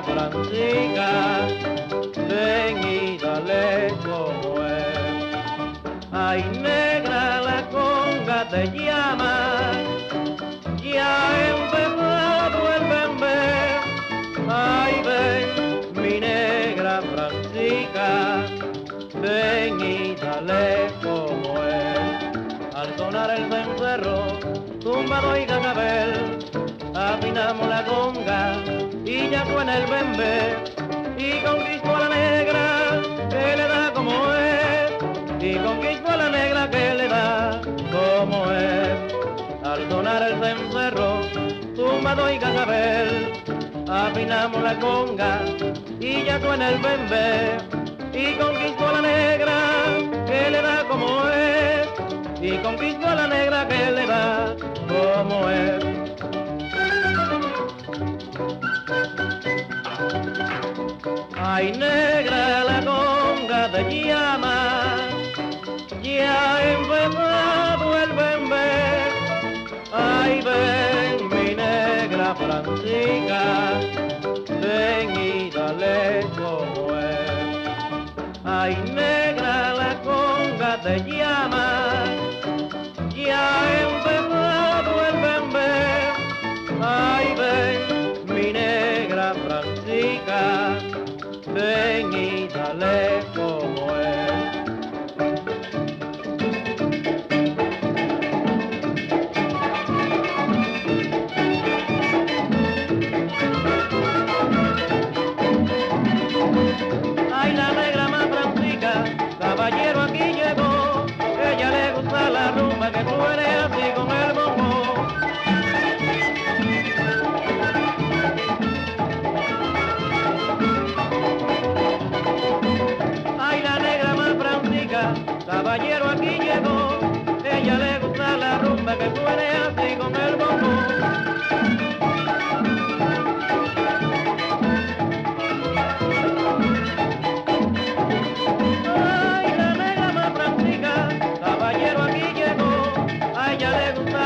Francisca, 0.07 1.47
ven 2.29 2.77
y 2.83 3.17
dale 3.17 3.93
como 4.05 4.63
es. 4.63 5.77
Ay 6.11 6.43
negra 6.61 7.41
la 7.41 7.69
conga 7.69 8.47
te 8.49 8.67
llama, 8.71 9.71
ya 10.81 11.29
ha 11.29 11.49
empezado 11.55 12.59
el 12.75 12.83
bembe. 12.93 13.39
Ay 14.49 14.95
ven 15.07 16.01
mi 16.01 16.19
negra 16.19 17.01
Francisca, 17.13 18.45
ven 19.21 19.79
y 19.81 20.15
dale 20.15 20.87
como 21.03 21.63
es. 21.63 22.75
Al 22.75 22.97
sonar 22.97 23.29
el 23.31 23.45
cencerro, 23.51 24.39
tumbado 24.79 25.37
y 25.37 25.45
cascabel, 25.45 26.39
afinamos 26.95 27.67
la 27.67 27.83
conga 27.85 28.76
y 29.17 29.29
ya 29.29 29.43
suena 29.45 29.77
el 29.77 29.85
bembe 29.87 30.57
y 31.17 31.41
conquistó 31.43 31.95
a 31.95 31.99
la 32.01 32.09
negra 32.09 33.01
que 33.29 33.57
le 33.57 33.67
da 33.67 33.91
como 33.93 34.11
es. 34.33 34.91
Y 35.41 35.55
conquistó 35.57 36.09
a 36.11 36.17
la 36.17 36.29
negra 36.29 36.69
que 36.69 36.93
le 36.93 37.07
da 37.07 37.61
como 37.95 38.51
es. 38.51 39.13
Al 39.63 39.89
sonar 39.89 40.21
el 40.21 40.35
cencerro 40.39 41.21
tumbado 41.75 42.31
y 42.31 42.37
cascabel 42.37 43.33
afinamos 43.89 44.61
la 44.61 44.79
conga 44.79 45.39
y 45.99 46.23
ya 46.23 46.39
suena 46.39 46.69
el 46.69 46.79
bembe. 46.79 47.57
Y 48.13 48.33
conquistó 48.35 48.87
a 48.87 48.93
la 48.93 49.01
negra 49.01 49.57
que 50.27 50.51
le 50.51 50.61
da 50.61 50.83
como 50.87 51.27
es. 51.29 51.87
Y 52.41 52.57
conquistó 52.59 53.07
a 53.07 53.15
la 53.15 53.27
negra 53.27 53.67
que 53.67 53.91
le 53.91 54.05
da 54.05 54.55
como 54.87 55.49
es 55.49 56.06
Ay 61.57 61.71
negra 61.71 62.63
la 62.65 62.79
conga 62.85 63.71
te 63.71 63.81
llama, 63.89 65.09
ya 66.03 66.53
ha 66.53 66.71
empezado 66.73 67.97
el 68.03 68.11
bembe. 68.11 68.69
Ay 69.91 70.33
ven 70.47 71.17
mi 71.33 71.55
negra 71.55 72.35
Francisca, 72.35 73.45
ven 74.61 75.09
y 75.19 75.49
como 76.37 76.95
es. 76.95 78.11
Ay 78.45 78.75
negra 78.93 79.73
la 79.81 79.91
conga 80.03 80.79
te 80.83 80.95
llama, 81.09 82.03
ya 83.15 83.41
ha 83.61 83.81
empezado 83.87 84.91
el 85.09 85.17
bembe. 85.25 85.71
Ay 86.83 87.27
ven 87.39 88.35
mi 88.35 88.53
negra 88.53 89.33
Francisca, 89.43 90.96
ven 91.77 92.13
y 92.13 93.46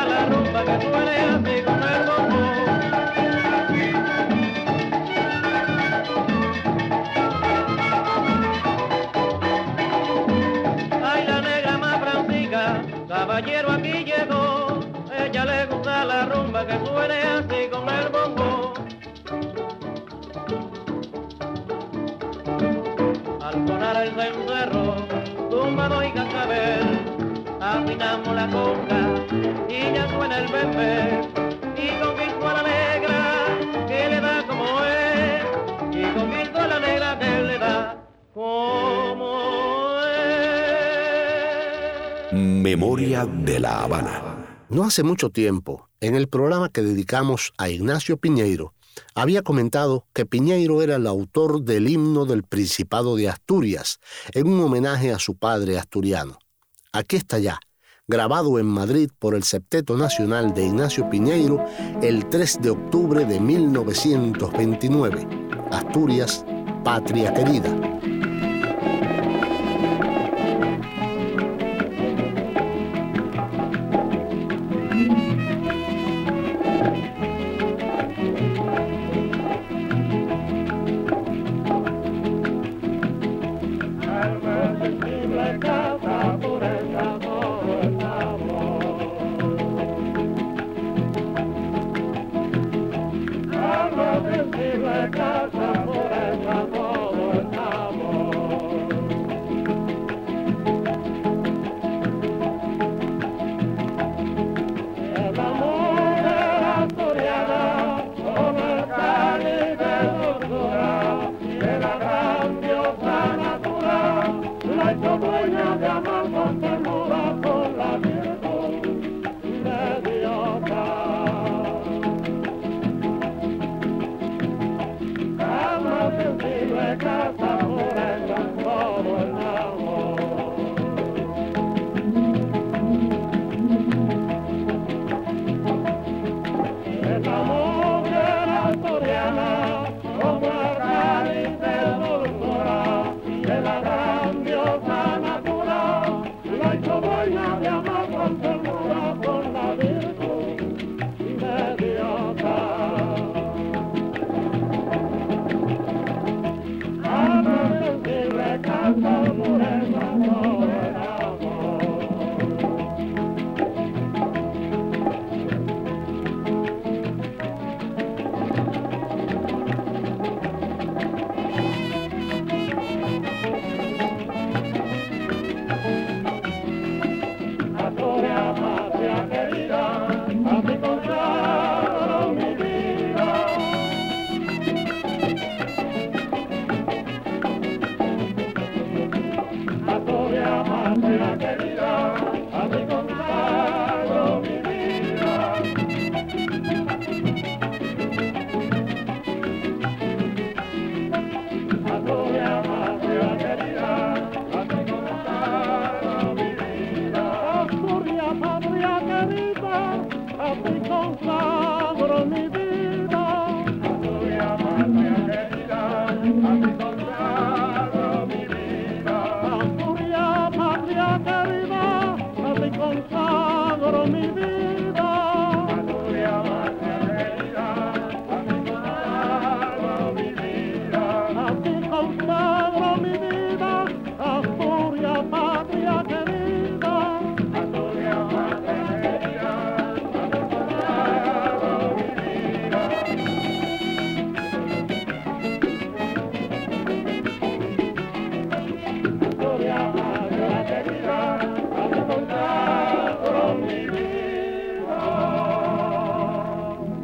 la 0.05 0.25
rumba 0.25 0.63
que 0.65 0.81
suene 0.81 1.15
así 1.33 1.61
con 1.63 1.83
el 1.83 2.05
bombo. 2.07 2.39
Ay, 11.03 11.27
la 11.27 11.41
negra 11.41 11.77
más 11.77 11.99
francisca, 11.99 12.81
caballero 13.07 13.80
rumba 16.61 16.67
que 16.67 16.85
suene 16.85 17.21
así 17.23 17.69
con 17.69 17.89
el 17.89 18.09
bombo. 18.09 18.73
Al 23.41 23.67
sonar 23.67 24.05
el 24.05 24.13
cencerro, 24.15 24.95
tumbado 25.49 26.03
y 26.03 26.11
cascabel, 26.11 26.99
afinamos 27.59 28.35
la 28.35 28.49
conga 28.49 29.25
y 29.69 29.93
ya 29.93 30.07
suena 30.09 30.39
el 30.39 30.51
bebé 30.51 31.29
y 31.75 32.01
conquistó 32.01 32.47
a 32.47 32.53
la 32.53 32.63
negra 32.63 33.87
que 33.87 34.09
le 34.09 34.21
da 34.21 34.45
como 34.47 34.65
es 34.83 35.95
y 35.95 36.19
conquistó 36.19 36.59
a 36.59 36.67
la 36.67 36.79
negra 36.79 37.19
que 37.19 37.41
le 37.43 37.57
da 37.57 37.97
como 38.33 39.41
Memoria 42.31 43.25
de 43.25 43.59
la 43.59 43.83
Habana. 43.83 44.21
No 44.69 44.83
hace 44.83 45.03
mucho 45.03 45.29
tiempo, 45.29 45.90
en 46.01 46.15
el 46.15 46.27
programa 46.27 46.69
que 46.69 46.81
dedicamos 46.81 47.53
a 47.57 47.69
Ignacio 47.69 48.17
Piñeiro, 48.17 48.73
había 49.15 49.43
comentado 49.43 50.05
que 50.13 50.25
Piñeiro 50.25 50.81
era 50.81 50.95
el 50.95 51.07
autor 51.07 51.61
del 51.61 51.87
himno 51.87 52.25
del 52.25 52.43
Principado 52.43 53.15
de 53.15 53.29
Asturias, 53.29 53.99
en 54.33 54.47
un 54.47 54.61
homenaje 54.61 55.13
a 55.13 55.19
su 55.19 55.35
padre 55.35 55.77
asturiano. 55.77 56.39
Aquí 56.91 57.15
está 57.15 57.39
ya, 57.39 57.59
grabado 58.07 58.59
en 58.59 58.65
Madrid 58.65 59.11
por 59.19 59.35
el 59.35 59.43
Septeto 59.43 59.95
Nacional 59.95 60.53
de 60.53 60.65
Ignacio 60.65 61.09
Piñeiro 61.09 61.63
el 62.01 62.27
3 62.27 62.61
de 62.61 62.71
octubre 62.71 63.23
de 63.23 63.39
1929. 63.39 65.27
Asturias, 65.71 66.43
patria 66.83 67.33
querida. 67.33 67.90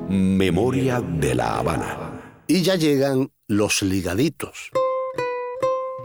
Memoria 0.10 1.01
de 1.01 1.36
la 1.36 1.58
Habana. 1.58 2.43
Y 2.47 2.62
ya 2.62 2.76
llegan 2.76 3.30
los 3.47 3.82
ligaditos. 3.82 4.72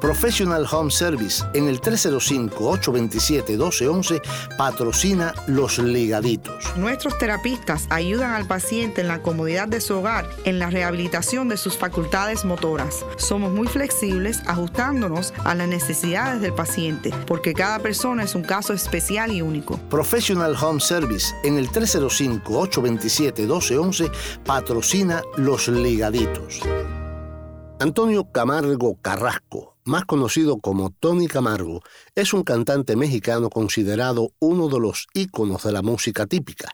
Professional 0.02 0.66
Home 0.72 0.90
Service 0.90 1.42
en 1.54 1.68
el 1.68 1.80
305-827-1211 1.80 4.20
patrocina 4.58 5.32
Los 5.46 5.78
Ligaditos. 5.78 6.76
Nuestros 6.76 7.16
terapistas 7.18 7.86
ayudan 7.88 8.32
al 8.32 8.46
paciente 8.46 9.00
en 9.00 9.06
la 9.06 9.22
comodidad 9.22 9.68
de 9.68 9.80
su 9.80 9.94
hogar 9.94 10.28
en 10.44 10.58
la 10.58 10.70
rehabilitación 10.70 11.48
de 11.48 11.56
sus 11.56 11.78
facultades 11.78 12.44
motoras. 12.44 13.06
Somos 13.16 13.52
muy 13.52 13.68
flexibles 13.68 14.42
ajustándonos 14.46 15.32
a 15.44 15.54
las 15.54 15.68
necesidades 15.68 16.40
del 16.40 16.52
paciente 16.52 17.12
porque 17.28 17.54
cada 17.54 17.78
persona 17.78 18.24
es 18.24 18.34
un 18.34 18.42
caso 18.42 18.72
especial 18.72 19.30
y 19.30 19.40
único. 19.40 19.78
Professional 19.88 20.56
Home 20.60 20.80
Service 20.80 21.32
en 21.44 21.58
el 21.58 21.70
305-827-1211 21.70 24.10
patrocina 24.44 25.22
Los 25.36 25.68
Ligaditos. 25.68 26.60
Antonio 27.82 28.30
Camargo 28.30 28.96
Carrasco, 29.02 29.71
más 29.84 30.04
conocido 30.04 30.58
como 30.58 30.90
Tony 30.90 31.26
Camargo, 31.26 31.82
es 32.14 32.32
un 32.32 32.42
cantante 32.42 32.96
mexicano 32.96 33.50
considerado 33.50 34.32
uno 34.38 34.68
de 34.68 34.80
los 34.80 35.06
íconos 35.14 35.64
de 35.64 35.72
la 35.72 35.82
música 35.82 36.26
típica. 36.26 36.70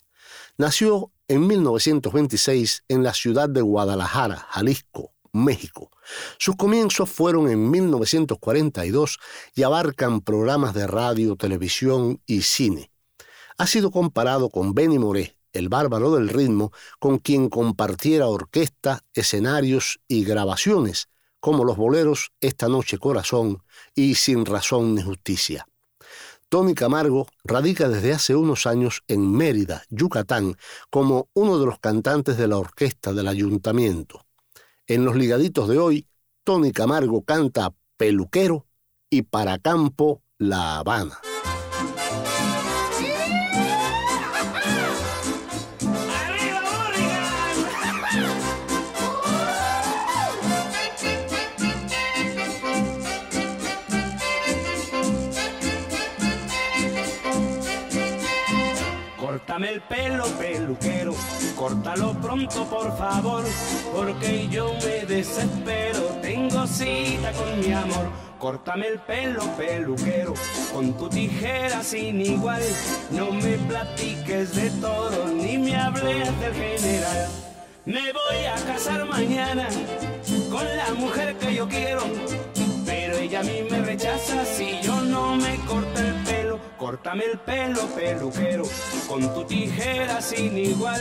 Nació 0.56 1.12
en 1.28 1.46
1926 1.46 2.84
en 2.88 3.02
la 3.02 3.14
ciudad 3.14 3.48
de 3.48 3.60
Guadalajara, 3.60 4.46
Jalisco, 4.50 5.12
México. 5.32 5.90
Sus 6.38 6.56
comienzos 6.56 7.08
fueron 7.08 7.48
en 7.48 7.70
1942 7.70 9.18
y 9.54 9.62
abarcan 9.62 10.20
programas 10.20 10.74
de 10.74 10.86
radio, 10.86 11.36
televisión 11.36 12.20
y 12.26 12.42
cine. 12.42 12.90
Ha 13.56 13.66
sido 13.66 13.90
comparado 13.90 14.50
con 14.50 14.74
Benny 14.74 14.98
Moré, 14.98 15.36
el 15.52 15.68
bárbaro 15.68 16.14
del 16.14 16.28
ritmo, 16.28 16.72
con 16.98 17.18
quien 17.18 17.48
compartiera 17.48 18.26
orquesta, 18.26 19.04
escenarios 19.14 20.00
y 20.08 20.24
grabaciones, 20.24 21.08
como 21.40 21.64
los 21.64 21.76
boleros 21.76 22.32
Esta 22.40 22.68
Noche 22.68 22.98
Corazón 22.98 23.62
y 23.94 24.14
Sin 24.14 24.44
Razón 24.44 24.94
ni 24.94 25.02
Justicia. 25.02 25.66
Tony 26.48 26.74
Camargo 26.74 27.26
radica 27.44 27.88
desde 27.88 28.12
hace 28.12 28.34
unos 28.34 28.66
años 28.66 29.02
en 29.06 29.30
Mérida, 29.30 29.82
Yucatán, 29.90 30.56
como 30.88 31.28
uno 31.34 31.58
de 31.58 31.66
los 31.66 31.78
cantantes 31.78 32.38
de 32.38 32.48
la 32.48 32.56
orquesta 32.56 33.12
del 33.12 33.28
ayuntamiento. 33.28 34.24
En 34.86 35.04
los 35.04 35.14
ligaditos 35.14 35.68
de 35.68 35.78
hoy, 35.78 36.06
Tony 36.44 36.72
Camargo 36.72 37.22
canta 37.22 37.74
Peluquero 37.98 38.66
y 39.10 39.22
Para 39.22 39.58
Campo 39.58 40.22
La 40.38 40.78
Habana. 40.78 41.20
Córtame 59.58 59.74
el 59.74 59.82
pelo, 59.82 60.24
peluquero, 60.38 61.14
córtalo 61.56 62.12
pronto, 62.20 62.64
por 62.66 62.96
favor, 62.96 63.42
porque 63.92 64.46
yo 64.46 64.72
me 64.84 65.04
desespero, 65.04 65.98
tengo 66.22 66.64
cita 66.64 67.32
con 67.32 67.58
mi 67.58 67.72
amor. 67.72 68.08
Córtame 68.38 68.86
el 68.86 69.00
pelo, 69.00 69.42
peluquero, 69.56 70.34
con 70.72 70.96
tu 70.96 71.08
tijera 71.08 71.82
sin 71.82 72.20
igual, 72.20 72.62
no 73.10 73.32
me 73.32 73.56
platiques 73.66 74.54
de 74.54 74.70
todo, 74.80 75.26
ni 75.26 75.58
me 75.58 75.74
hables 75.74 76.40
del 76.40 76.54
general. 76.54 77.28
Me 77.84 78.12
voy 78.12 78.44
a 78.46 78.54
casar 78.64 79.06
mañana 79.06 79.66
con 80.52 80.64
la 80.76 80.94
mujer 80.94 81.34
que 81.34 81.52
yo 81.52 81.68
quiero, 81.68 82.02
pero 82.86 83.16
ella 83.16 83.40
a 83.40 83.42
mí 83.42 83.66
me 83.68 83.80
rechaza 83.80 84.44
si 84.44 84.80
yo 84.82 85.00
no 85.00 85.34
me 85.34 85.56
corto 85.66 85.98
el 85.98 86.14
pelo. 86.22 86.27
Córtame 86.78 87.24
el 87.24 87.38
pelo, 87.40 87.80
peluquero, 87.88 88.62
con 89.08 89.20
tu 89.34 89.44
tijera 89.44 90.22
sin 90.22 90.56
igual. 90.56 91.00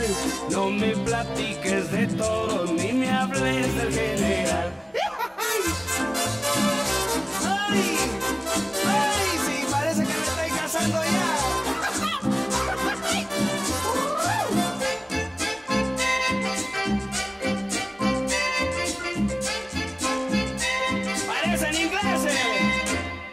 No 0.50 0.70
me 0.70 0.96
platiques 0.96 1.92
de 1.92 2.08
todo, 2.08 2.66
ni 2.72 2.92
me 2.92 3.08
hables 3.08 3.74
del 3.76 3.92
general. 3.92 4.72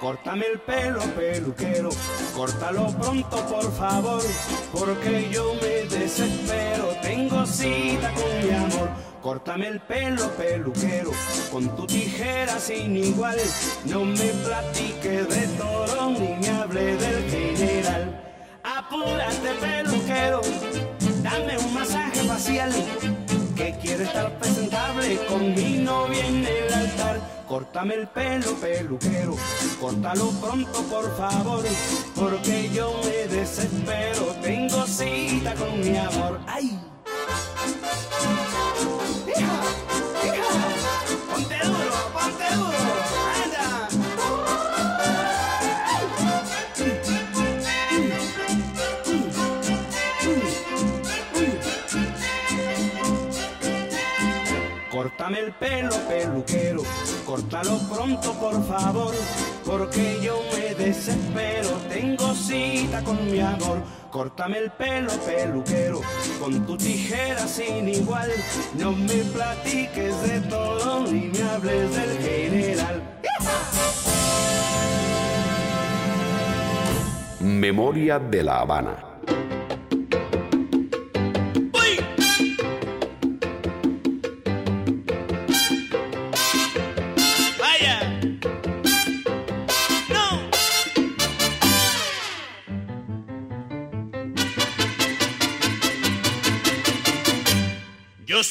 Córtame 0.06 0.46
el 0.46 0.60
pelo, 0.60 1.00
peluquero, 1.16 1.90
córtalo 2.36 2.90
pronto, 2.90 3.38
por 3.48 3.74
favor, 3.74 4.22
porque 4.72 5.32
yo 5.32 5.56
me 5.56 5.98
desespero, 5.98 6.90
tengo 7.02 7.44
cita 7.48 8.14
con 8.14 8.48
mi 8.48 8.54
amor. 8.54 8.90
Córtame 9.24 9.68
el 9.68 9.80
pelo, 9.80 10.30
peluquero, 10.38 11.10
con 11.52 11.76
tu 11.76 11.88
tijera 11.88 12.60
sin 12.60 12.96
igual, 12.96 13.40
no 13.86 14.06
me 14.06 14.30
platiques 14.46 15.28
de 15.28 15.48
todo, 15.58 16.12
ni 16.12 16.36
me 16.36 16.50
hable 16.50 16.98
del 16.98 17.32
general. 17.32 18.24
Apúrate, 18.64 19.56
peluquero, 19.60 20.42
dame 21.24 21.58
un 21.58 21.74
masaje 21.74 22.20
facial, 22.28 22.72
que 23.56 23.76
quiero 23.82 24.04
estar 24.04 24.38
presentable 24.38 25.18
con 25.28 25.56
mi 25.56 25.78
novia 25.80 26.28
en 26.28 26.46
el. 26.46 26.85
Córtame 27.56 27.94
el 27.94 28.06
pelo, 28.10 28.54
peluquero, 28.56 29.38
córtalo 29.80 30.30
pronto, 30.42 30.84
por 30.90 31.16
favor, 31.16 31.64
porque 32.14 32.70
yo 32.70 33.00
me 33.06 33.34
desespero, 33.34 34.36
tengo 34.42 34.86
cita 34.86 35.56
con 35.56 35.80
mi 35.80 35.96
amor. 35.98 36.42
¡Ay! 36.48 36.78
¡Hija! 39.26 39.62
¡Hija! 40.26 40.44
¡Ponte 41.32 41.56
duro, 41.64 41.96
ponte 42.12 42.56
duro! 42.56 42.94
¡Anda! 43.46 43.88
Córtame 54.92 55.40
el 55.40 55.54
pelo, 55.54 55.96
peluquero, 56.10 56.65
córtalo 57.36 57.78
pronto, 57.94 58.32
por 58.34 58.64
favor, 58.66 59.14
porque 59.66 60.20
yo 60.22 60.40
me 60.54 60.74
desespero, 60.74 61.70
tengo 61.90 62.34
cita 62.34 63.04
con 63.04 63.30
mi 63.30 63.42
amor. 63.42 63.84
Córtame 64.10 64.60
el 64.60 64.72
pelo, 64.72 65.12
peluquero, 65.26 66.00
con 66.40 66.66
tu 66.66 66.78
tijera 66.78 67.46
sin 67.46 67.90
igual, 67.90 68.32
no 68.76 68.94
me 68.94 69.18
platiques 69.34 70.22
de 70.30 70.40
todo, 70.42 71.06
ni 71.12 71.28
me 71.28 71.44
hables 71.44 71.94
del 71.94 72.18
general. 72.20 73.04
Memoria 77.42 78.18
de 78.18 78.44
la 78.44 78.60
Habana. 78.62 79.15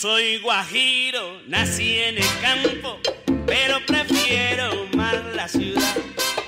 Soy 0.05 0.37
guajiro, 0.37 1.41
nací 1.49 1.97
en 1.97 2.19
el 2.19 2.29
campo, 2.43 3.01
pero 3.47 3.77
prefiero 3.87 4.87
más 4.95 5.15
la 5.35 5.49
ciudad. 5.49 5.97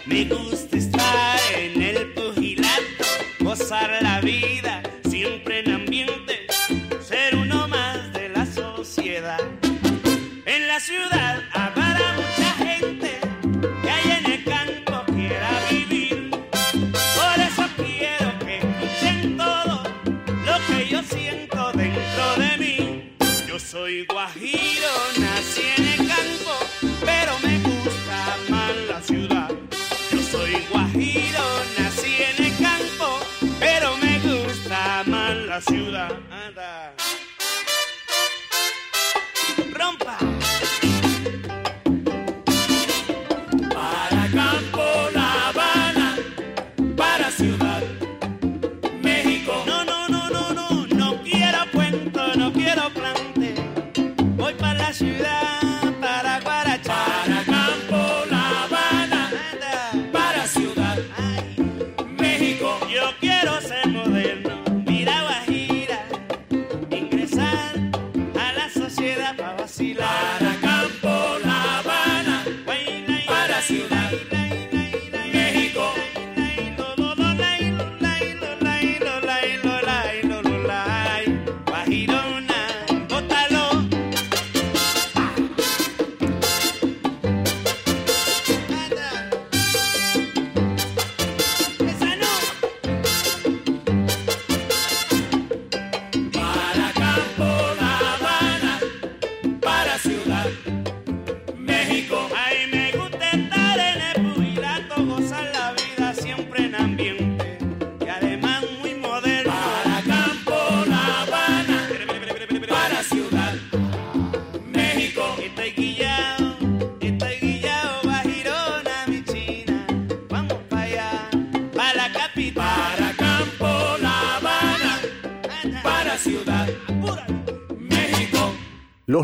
Me 0.05 0.27
gusta 0.27 0.77
estar 0.77 1.41
en 1.55 1.81
el 1.81 2.13
pugilato, 2.13 3.07
gozar 3.41 3.97
la 4.03 4.21
vida, 4.21 4.76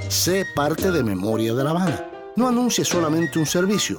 Sé 0.09 0.45
parte 0.57 0.91
de 0.91 1.05
Memoria 1.05 1.55
de 1.55 1.63
La 1.63 1.71
Habana. 1.71 2.11
No 2.35 2.49
anuncies 2.49 2.89
solamente 2.89 3.39
un 3.39 3.47
servicio. 3.47 3.99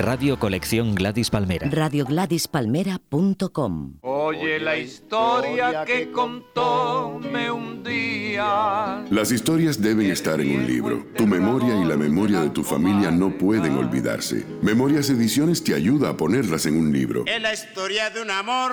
Radio 0.00 0.38
Colección 0.38 0.94
Gladys 0.94 1.28
Palmera. 1.28 1.68
RadioGladysPalmera.com 1.70 3.98
Oye 4.00 4.58
la 4.58 4.78
historia 4.78 5.84
que 5.84 6.10
contóme 6.10 7.50
un 7.50 7.84
día. 7.84 9.04
Las 9.10 9.30
historias 9.30 9.82
deben 9.82 10.10
estar 10.10 10.40
en 10.40 10.56
un 10.56 10.66
libro. 10.66 11.04
Tu 11.16 11.26
memoria 11.26 11.78
y 11.78 11.84
la 11.84 11.98
memoria 11.98 12.40
de 12.40 12.48
tu 12.48 12.64
familia 12.64 13.10
no 13.10 13.36
pueden 13.36 13.76
olvidarse. 13.76 14.46
Memorias 14.62 15.10
Ediciones 15.10 15.62
te 15.62 15.74
ayuda 15.74 16.08
a 16.10 16.16
ponerlas 16.16 16.64
en 16.64 16.78
un 16.78 16.90
libro. 16.92 17.24
Es 17.26 17.42
la 17.42 17.52
historia 17.52 18.08
de 18.08 18.22
un 18.22 18.30
amor, 18.30 18.72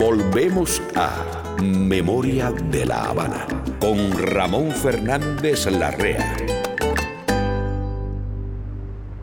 Volvemos 0.00 0.80
a 0.96 1.60
Memoria 1.60 2.50
de 2.50 2.86
la 2.86 3.10
Habana 3.10 3.46
con 3.78 4.10
Ramón 4.12 4.70
Fernández 4.70 5.66
Larrea. 5.66 6.38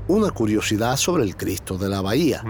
Una 0.08 0.30
curiosidad 0.30 0.96
sobre 0.98 1.24
el 1.24 1.36
Cristo 1.36 1.80
de 1.80 1.90
la 1.90 2.02
Bahía. 2.02 2.44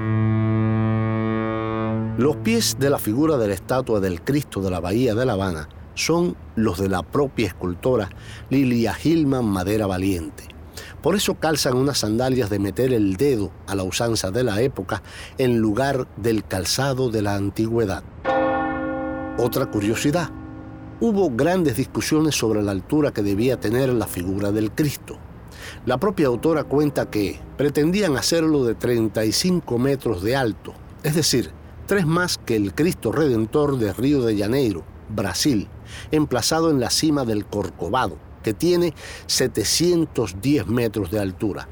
Los 2.17 2.35
pies 2.43 2.75
de 2.77 2.89
la 2.89 2.99
figura 2.99 3.37
de 3.37 3.47
la 3.47 3.53
estatua 3.53 4.01
del 4.01 4.21
Cristo 4.21 4.61
de 4.61 4.71
la 4.71 4.81
Bahía 4.81 5.15
de 5.15 5.25
La 5.25 5.31
Habana 5.31 5.69
son 5.95 6.35
los 6.57 6.79
de 6.79 6.89
la 6.89 7.03
propia 7.03 7.47
escultora 7.47 8.09
Lilia 8.49 8.93
Gilman 8.93 9.45
Madera 9.45 9.87
Valiente. 9.87 10.56
Por 11.07 11.15
eso 11.15 11.35
calzan 11.35 11.77
unas 11.77 11.99
sandalias 11.99 12.49
de 12.49 12.59
meter 12.59 12.91
el 12.91 13.15
dedo 13.15 13.49
a 13.65 13.75
la 13.75 13.83
usanza 13.83 14.29
de 14.29 14.43
la 14.43 14.59
época 14.59 15.03
en 15.37 15.59
lugar 15.59 16.05
del 16.17 16.43
calzado 16.43 17.09
de 17.09 17.21
la 17.21 17.35
antigüedad. 17.35 18.03
Otra 19.37 19.67
curiosidad. 19.67 20.29
Hubo 20.99 21.31
grandes 21.31 21.77
discusiones 21.77 22.35
sobre 22.35 22.61
la 22.61 22.73
altura 22.73 23.13
que 23.13 23.21
debía 23.21 23.57
tener 23.57 23.93
la 23.93 24.05
figura 24.05 24.51
del 24.51 24.71
Cristo. 24.71 25.17
La 25.85 25.97
propia 25.97 26.27
autora 26.27 26.65
cuenta 26.65 27.09
que 27.09 27.39
pretendían 27.55 28.17
hacerlo 28.17 28.65
de 28.65 28.75
35 28.75 29.77
metros 29.77 30.21
de 30.23 30.35
alto, 30.35 30.73
es 31.03 31.15
decir, 31.15 31.51
tres 31.85 32.05
más 32.05 32.37
que 32.37 32.57
el 32.57 32.75
Cristo 32.75 33.13
Redentor 33.13 33.79
de 33.79 33.93
Río 33.93 34.23
de 34.23 34.37
Janeiro, 34.37 34.83
Brasil, 35.07 35.69
emplazado 36.11 36.69
en 36.69 36.81
la 36.81 36.89
cima 36.89 37.23
del 37.23 37.45
Corcovado, 37.45 38.26
que 38.47 38.53
tiene 38.53 38.93
710 39.25 40.67
metros 40.67 41.11
de 41.11 41.19
altura. 41.19 41.67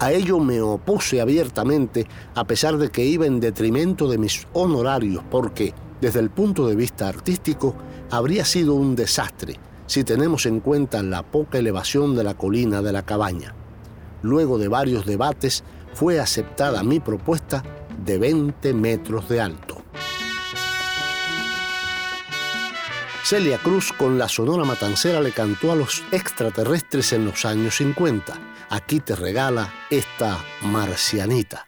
A 0.00 0.10
ello 0.10 0.40
me 0.40 0.60
opuse 0.60 1.20
abiertamente, 1.20 2.08
a 2.34 2.44
pesar 2.44 2.76
de 2.76 2.90
que 2.90 3.04
iba 3.04 3.24
en 3.24 3.38
detrimento 3.38 4.08
de 4.08 4.18
mis 4.18 4.48
honorarios, 4.52 5.22
porque, 5.30 5.74
desde 6.00 6.18
el 6.18 6.30
punto 6.30 6.66
de 6.66 6.74
vista 6.74 7.06
artístico, 7.06 7.76
habría 8.10 8.44
sido 8.44 8.74
un 8.74 8.96
desastre 8.96 9.60
si 9.86 10.02
tenemos 10.02 10.44
en 10.46 10.58
cuenta 10.58 11.00
la 11.04 11.22
poca 11.22 11.58
elevación 11.58 12.16
de 12.16 12.24
la 12.24 12.34
colina 12.34 12.82
de 12.82 12.92
la 12.92 13.02
cabaña. 13.02 13.54
Luego 14.22 14.58
de 14.58 14.66
varios 14.66 15.06
debates, 15.06 15.62
fue 15.94 16.18
aceptada 16.18 16.82
mi 16.82 16.98
propuesta 16.98 17.62
de 18.04 18.18
20 18.18 18.74
metros 18.74 19.28
de 19.28 19.40
alto. 19.40 19.65
Celia 23.28 23.58
Cruz 23.58 23.92
con 23.92 24.18
la 24.18 24.28
Sonora 24.28 24.62
Matancera 24.62 25.20
le 25.20 25.32
cantó 25.32 25.72
a 25.72 25.74
los 25.74 26.04
extraterrestres 26.12 27.12
en 27.12 27.24
los 27.24 27.44
años 27.44 27.74
50. 27.74 28.38
Aquí 28.70 29.00
te 29.00 29.16
regala 29.16 29.74
esta 29.90 30.38
marcianita. 30.62 31.66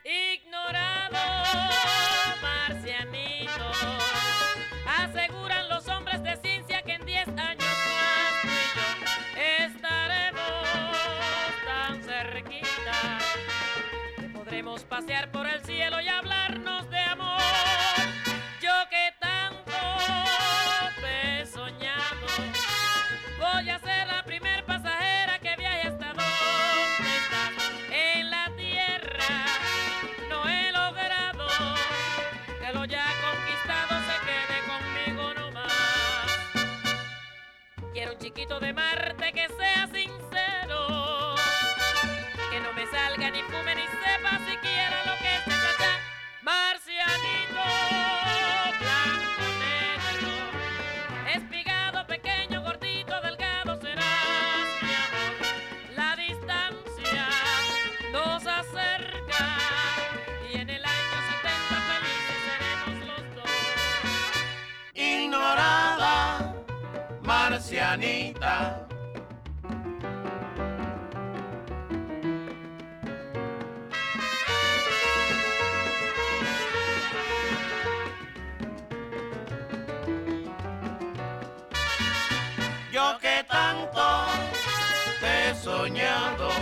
Soñado. 85.63 86.58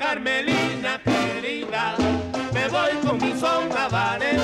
Carmelina 0.00 0.98
querida. 1.04 1.94
Me 2.54 2.68
voy 2.68 2.92
con 3.06 3.18
mi 3.18 3.38
son 3.38 3.70
habanero. 3.76 4.40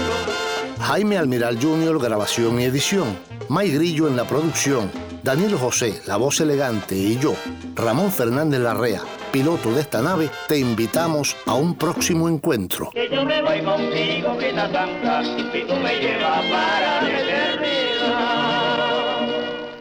Jaime 0.78 1.16
Almiral 1.16 1.58
Jr., 1.58 1.98
grabación 1.98 2.60
y 2.60 2.64
edición. 2.64 3.16
May 3.48 3.70
Grillo 3.70 4.06
en 4.06 4.16
la 4.16 4.24
producción. 4.24 4.90
Daniel 5.22 5.54
José, 5.56 6.02
la 6.06 6.18
voz 6.18 6.42
elegante, 6.42 6.94
y 6.94 7.18
yo, 7.18 7.34
Ramón 7.74 8.12
Fernández 8.12 8.60
Larrea, 8.60 9.00
piloto 9.32 9.72
de 9.72 9.80
esta 9.80 10.02
nave, 10.02 10.28
te 10.46 10.58
invitamos 10.58 11.34
a 11.46 11.54
un 11.54 11.74
próximo 11.74 12.28
encuentro. 12.28 12.90
Que 12.92 13.08
yo 13.10 13.24
me 13.24 13.40
voy 13.40 13.62
contigo, 13.62 14.36
que 14.36 14.52
la 14.52 14.70
santa, 14.70 15.22
y 15.22 15.64
tú 15.66 15.74
me 15.74 15.98
llevas 15.98 16.44
para 16.50 17.00
la 17.00 17.20
eternidad. 17.20 18.56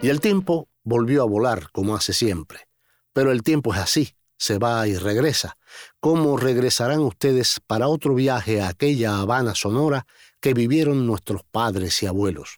Y 0.01 0.07
el 0.07 0.21
tiempo 0.21 0.69
volvió 0.84 1.21
a 1.21 1.26
volar 1.26 1.69
como 1.73 1.97
hace 1.97 2.13
siempre. 2.13 2.61
Pero 3.11 3.32
el 3.32 3.43
tiempo 3.43 3.73
es 3.73 3.80
así, 3.82 4.15
se 4.38 4.57
va 4.57 4.88
y 4.88 4.95
regresa. 4.97 5.57
¿Cómo 5.99 6.38
regresarán 6.38 6.99
ustedes 6.99 7.59
para 7.65 7.88
otro 7.88 8.15
viaje 8.15 8.61
a 8.61 8.69
aquella 8.69 9.19
Habana 9.19 9.55
sonora 9.55 10.05
que 10.39 10.53
vivieron 10.53 11.05
nuestros 11.05 11.43
padres 11.43 12.01
y 12.03 12.05
abuelos? 12.05 12.57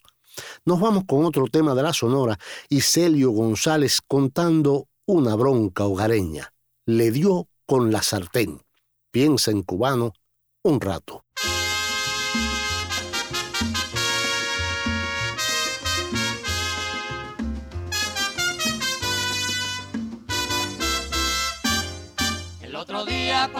Nos 0.65 0.79
vamos 0.79 1.03
con 1.07 1.25
otro 1.25 1.45
tema 1.47 1.73
de 1.75 1.83
la 1.83 1.93
sonora 1.93 2.37
y 2.69 2.81
Celio 2.81 3.31
González 3.31 3.99
contando 4.05 4.87
una 5.05 5.35
bronca 5.35 5.85
hogareña. 5.85 6.53
Le 6.85 7.11
dio 7.11 7.47
con 7.65 7.91
la 7.91 8.01
sartén. 8.01 8.61
Piensa 9.11 9.51
en 9.51 9.63
cubano 9.63 10.13
un 10.63 10.81
rato. 10.81 11.26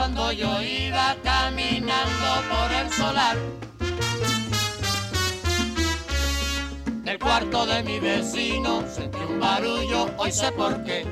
Cuando 0.08 0.32
yo 0.32 0.62
iba 0.62 1.18
caminando 1.22 2.28
por 2.50 2.72
el 2.72 2.90
solar 2.94 3.38
del 7.04 7.20
cuarto 7.20 7.66
de 7.66 7.84
mi 7.84 8.00
vecino 8.00 8.86
sentí 8.88 9.18
un 9.18 9.38
barullo, 9.42 10.10
hoy 10.16 10.32
sé 10.32 10.50
por 10.54 10.82
qué. 10.86 11.06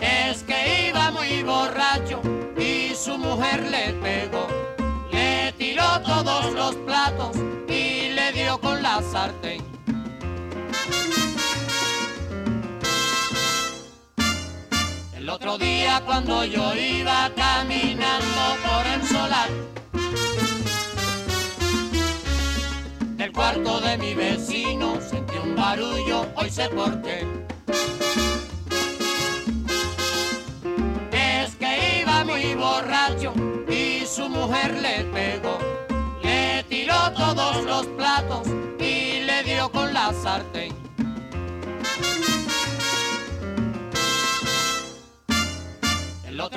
Es 0.00 0.42
que 0.42 0.88
iba 0.90 1.10
muy 1.12 1.42
borracho 1.42 2.20
y 2.58 2.94
su 2.94 3.16
mujer 3.16 3.62
le 3.70 3.94
pegó, 3.94 4.46
le 5.12 5.50
tiró 5.52 5.98
todos 6.02 6.52
los 6.52 6.74
platos 6.84 7.36
y 7.68 8.10
le 8.10 8.32
dio 8.32 8.60
con 8.60 8.82
la 8.82 9.00
sartén. 9.00 9.75
Otro 15.36 15.58
día 15.58 16.02
cuando 16.06 16.46
yo 16.46 16.74
iba 16.74 17.30
caminando 17.36 18.42
por 18.64 18.86
el 18.86 19.02
solar 19.06 19.50
del 23.18 23.32
cuarto 23.32 23.80
de 23.82 23.98
mi 23.98 24.14
vecino 24.14 24.98
sentí 24.98 25.36
un 25.36 25.54
barullo, 25.54 26.26
hoy 26.36 26.48
sé 26.48 26.70
por 26.70 27.02
qué. 27.02 27.26
Es 31.12 31.54
que 31.56 32.00
iba 32.00 32.24
muy 32.24 32.54
borracho 32.54 33.34
y 33.68 34.06
su 34.06 34.30
mujer 34.30 34.72
le 34.80 35.04
pegó, 35.04 35.58
le 36.22 36.64
tiró 36.64 37.12
todos 37.12 37.62
los 37.62 37.86
platos 37.88 38.48
y 38.78 39.20
le 39.20 39.42
dio 39.44 39.70
con 39.70 39.92
la 39.92 40.14
sartén. 40.14 40.85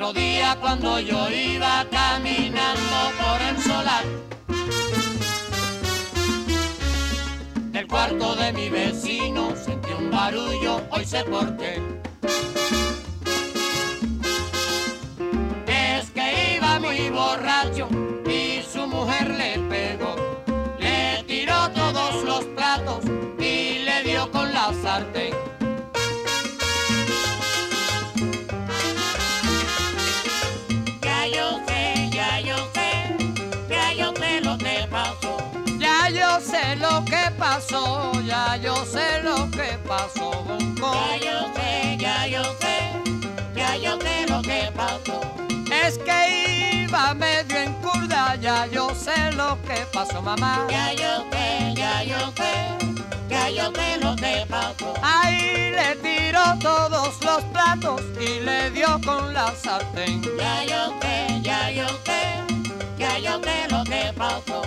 Otro 0.00 0.14
día 0.14 0.56
cuando 0.58 0.98
yo 0.98 1.28
iba 1.28 1.86
caminando 1.90 2.96
por 3.20 3.42
el 3.42 3.62
solar 3.62 4.04
del 7.70 7.86
cuarto 7.86 8.34
de 8.36 8.50
mi 8.54 8.70
vecino 8.70 9.54
sentí 9.54 9.92
un 9.92 10.10
barullo, 10.10 10.80
hoy 10.90 11.04
sé 11.04 11.22
por 11.24 11.54
qué. 11.58 11.82
Es 15.66 16.10
que 16.12 16.56
iba 16.56 16.80
muy 16.80 17.10
borracho 17.10 17.86
y 18.26 18.62
su 18.62 18.86
mujer 18.86 19.28
le 19.28 19.58
pegó, 19.68 20.16
le 20.78 21.22
tiró 21.24 21.68
todos 21.72 22.24
los 22.24 22.44
platos 22.56 23.04
y 23.38 23.80
le 23.84 24.02
dio 24.04 24.30
con 24.30 24.50
la 24.54 24.72
sartén. 24.82 25.39
Pasó, 37.60 38.12
ya 38.22 38.56
yo 38.56 38.74
sé 38.86 39.22
lo 39.22 39.50
que 39.50 39.78
pasó. 39.86 40.30
Ya 40.80 41.16
yo 41.18 41.52
sé, 41.54 41.96
ya 41.98 42.26
yo 42.26 42.42
sé, 42.58 42.92
ya 43.54 43.76
yo 43.76 43.98
sé 44.00 44.26
lo 44.28 44.40
que 44.42 44.72
pasó. 44.74 45.20
Es 45.70 45.98
que 45.98 46.84
iba 46.84 47.14
medio 47.14 47.58
en 47.58 47.74
curda, 47.74 48.36
ya 48.36 48.66
yo 48.66 48.94
sé 48.94 49.32
lo 49.32 49.58
que 49.62 49.84
pasó. 49.92 49.92
pasó, 49.92 50.22
mamá. 50.22 50.66
Ya 50.70 50.92
yo 50.94 51.26
sé, 51.30 51.74
ya 51.76 52.02
yo 52.02 52.32
sé, 52.36 52.52
ya 53.28 53.50
yo 53.50 53.72
sé 53.72 53.98
lo 54.00 54.16
que 54.16 54.46
pasó. 54.48 54.94
Ahí 55.02 55.70
le 55.72 55.96
tiró 55.96 56.42
todos 56.60 57.22
los 57.22 57.44
platos 57.52 58.00
y 58.18 58.40
le 58.40 58.70
dio 58.70 58.98
con 59.04 59.34
la 59.34 59.54
sartén. 59.54 60.22
Ya 60.38 60.64
yo 60.64 60.98
sé, 61.02 61.40
ya 61.42 61.70
yo 61.70 61.86
sé, 62.06 62.20
ya 62.96 63.18
yo 63.18 63.40
sé 63.42 63.68
lo 63.68 63.84
que 63.84 64.12
pasó. 64.16 64.62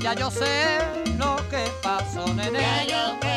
Ya 0.00 0.14
yo 0.14 0.30
sé 0.30 0.78
lo 1.18 1.36
que 1.48 1.64
pasó, 1.82 2.26
nene. 2.34 2.60
Ya 2.88 3.27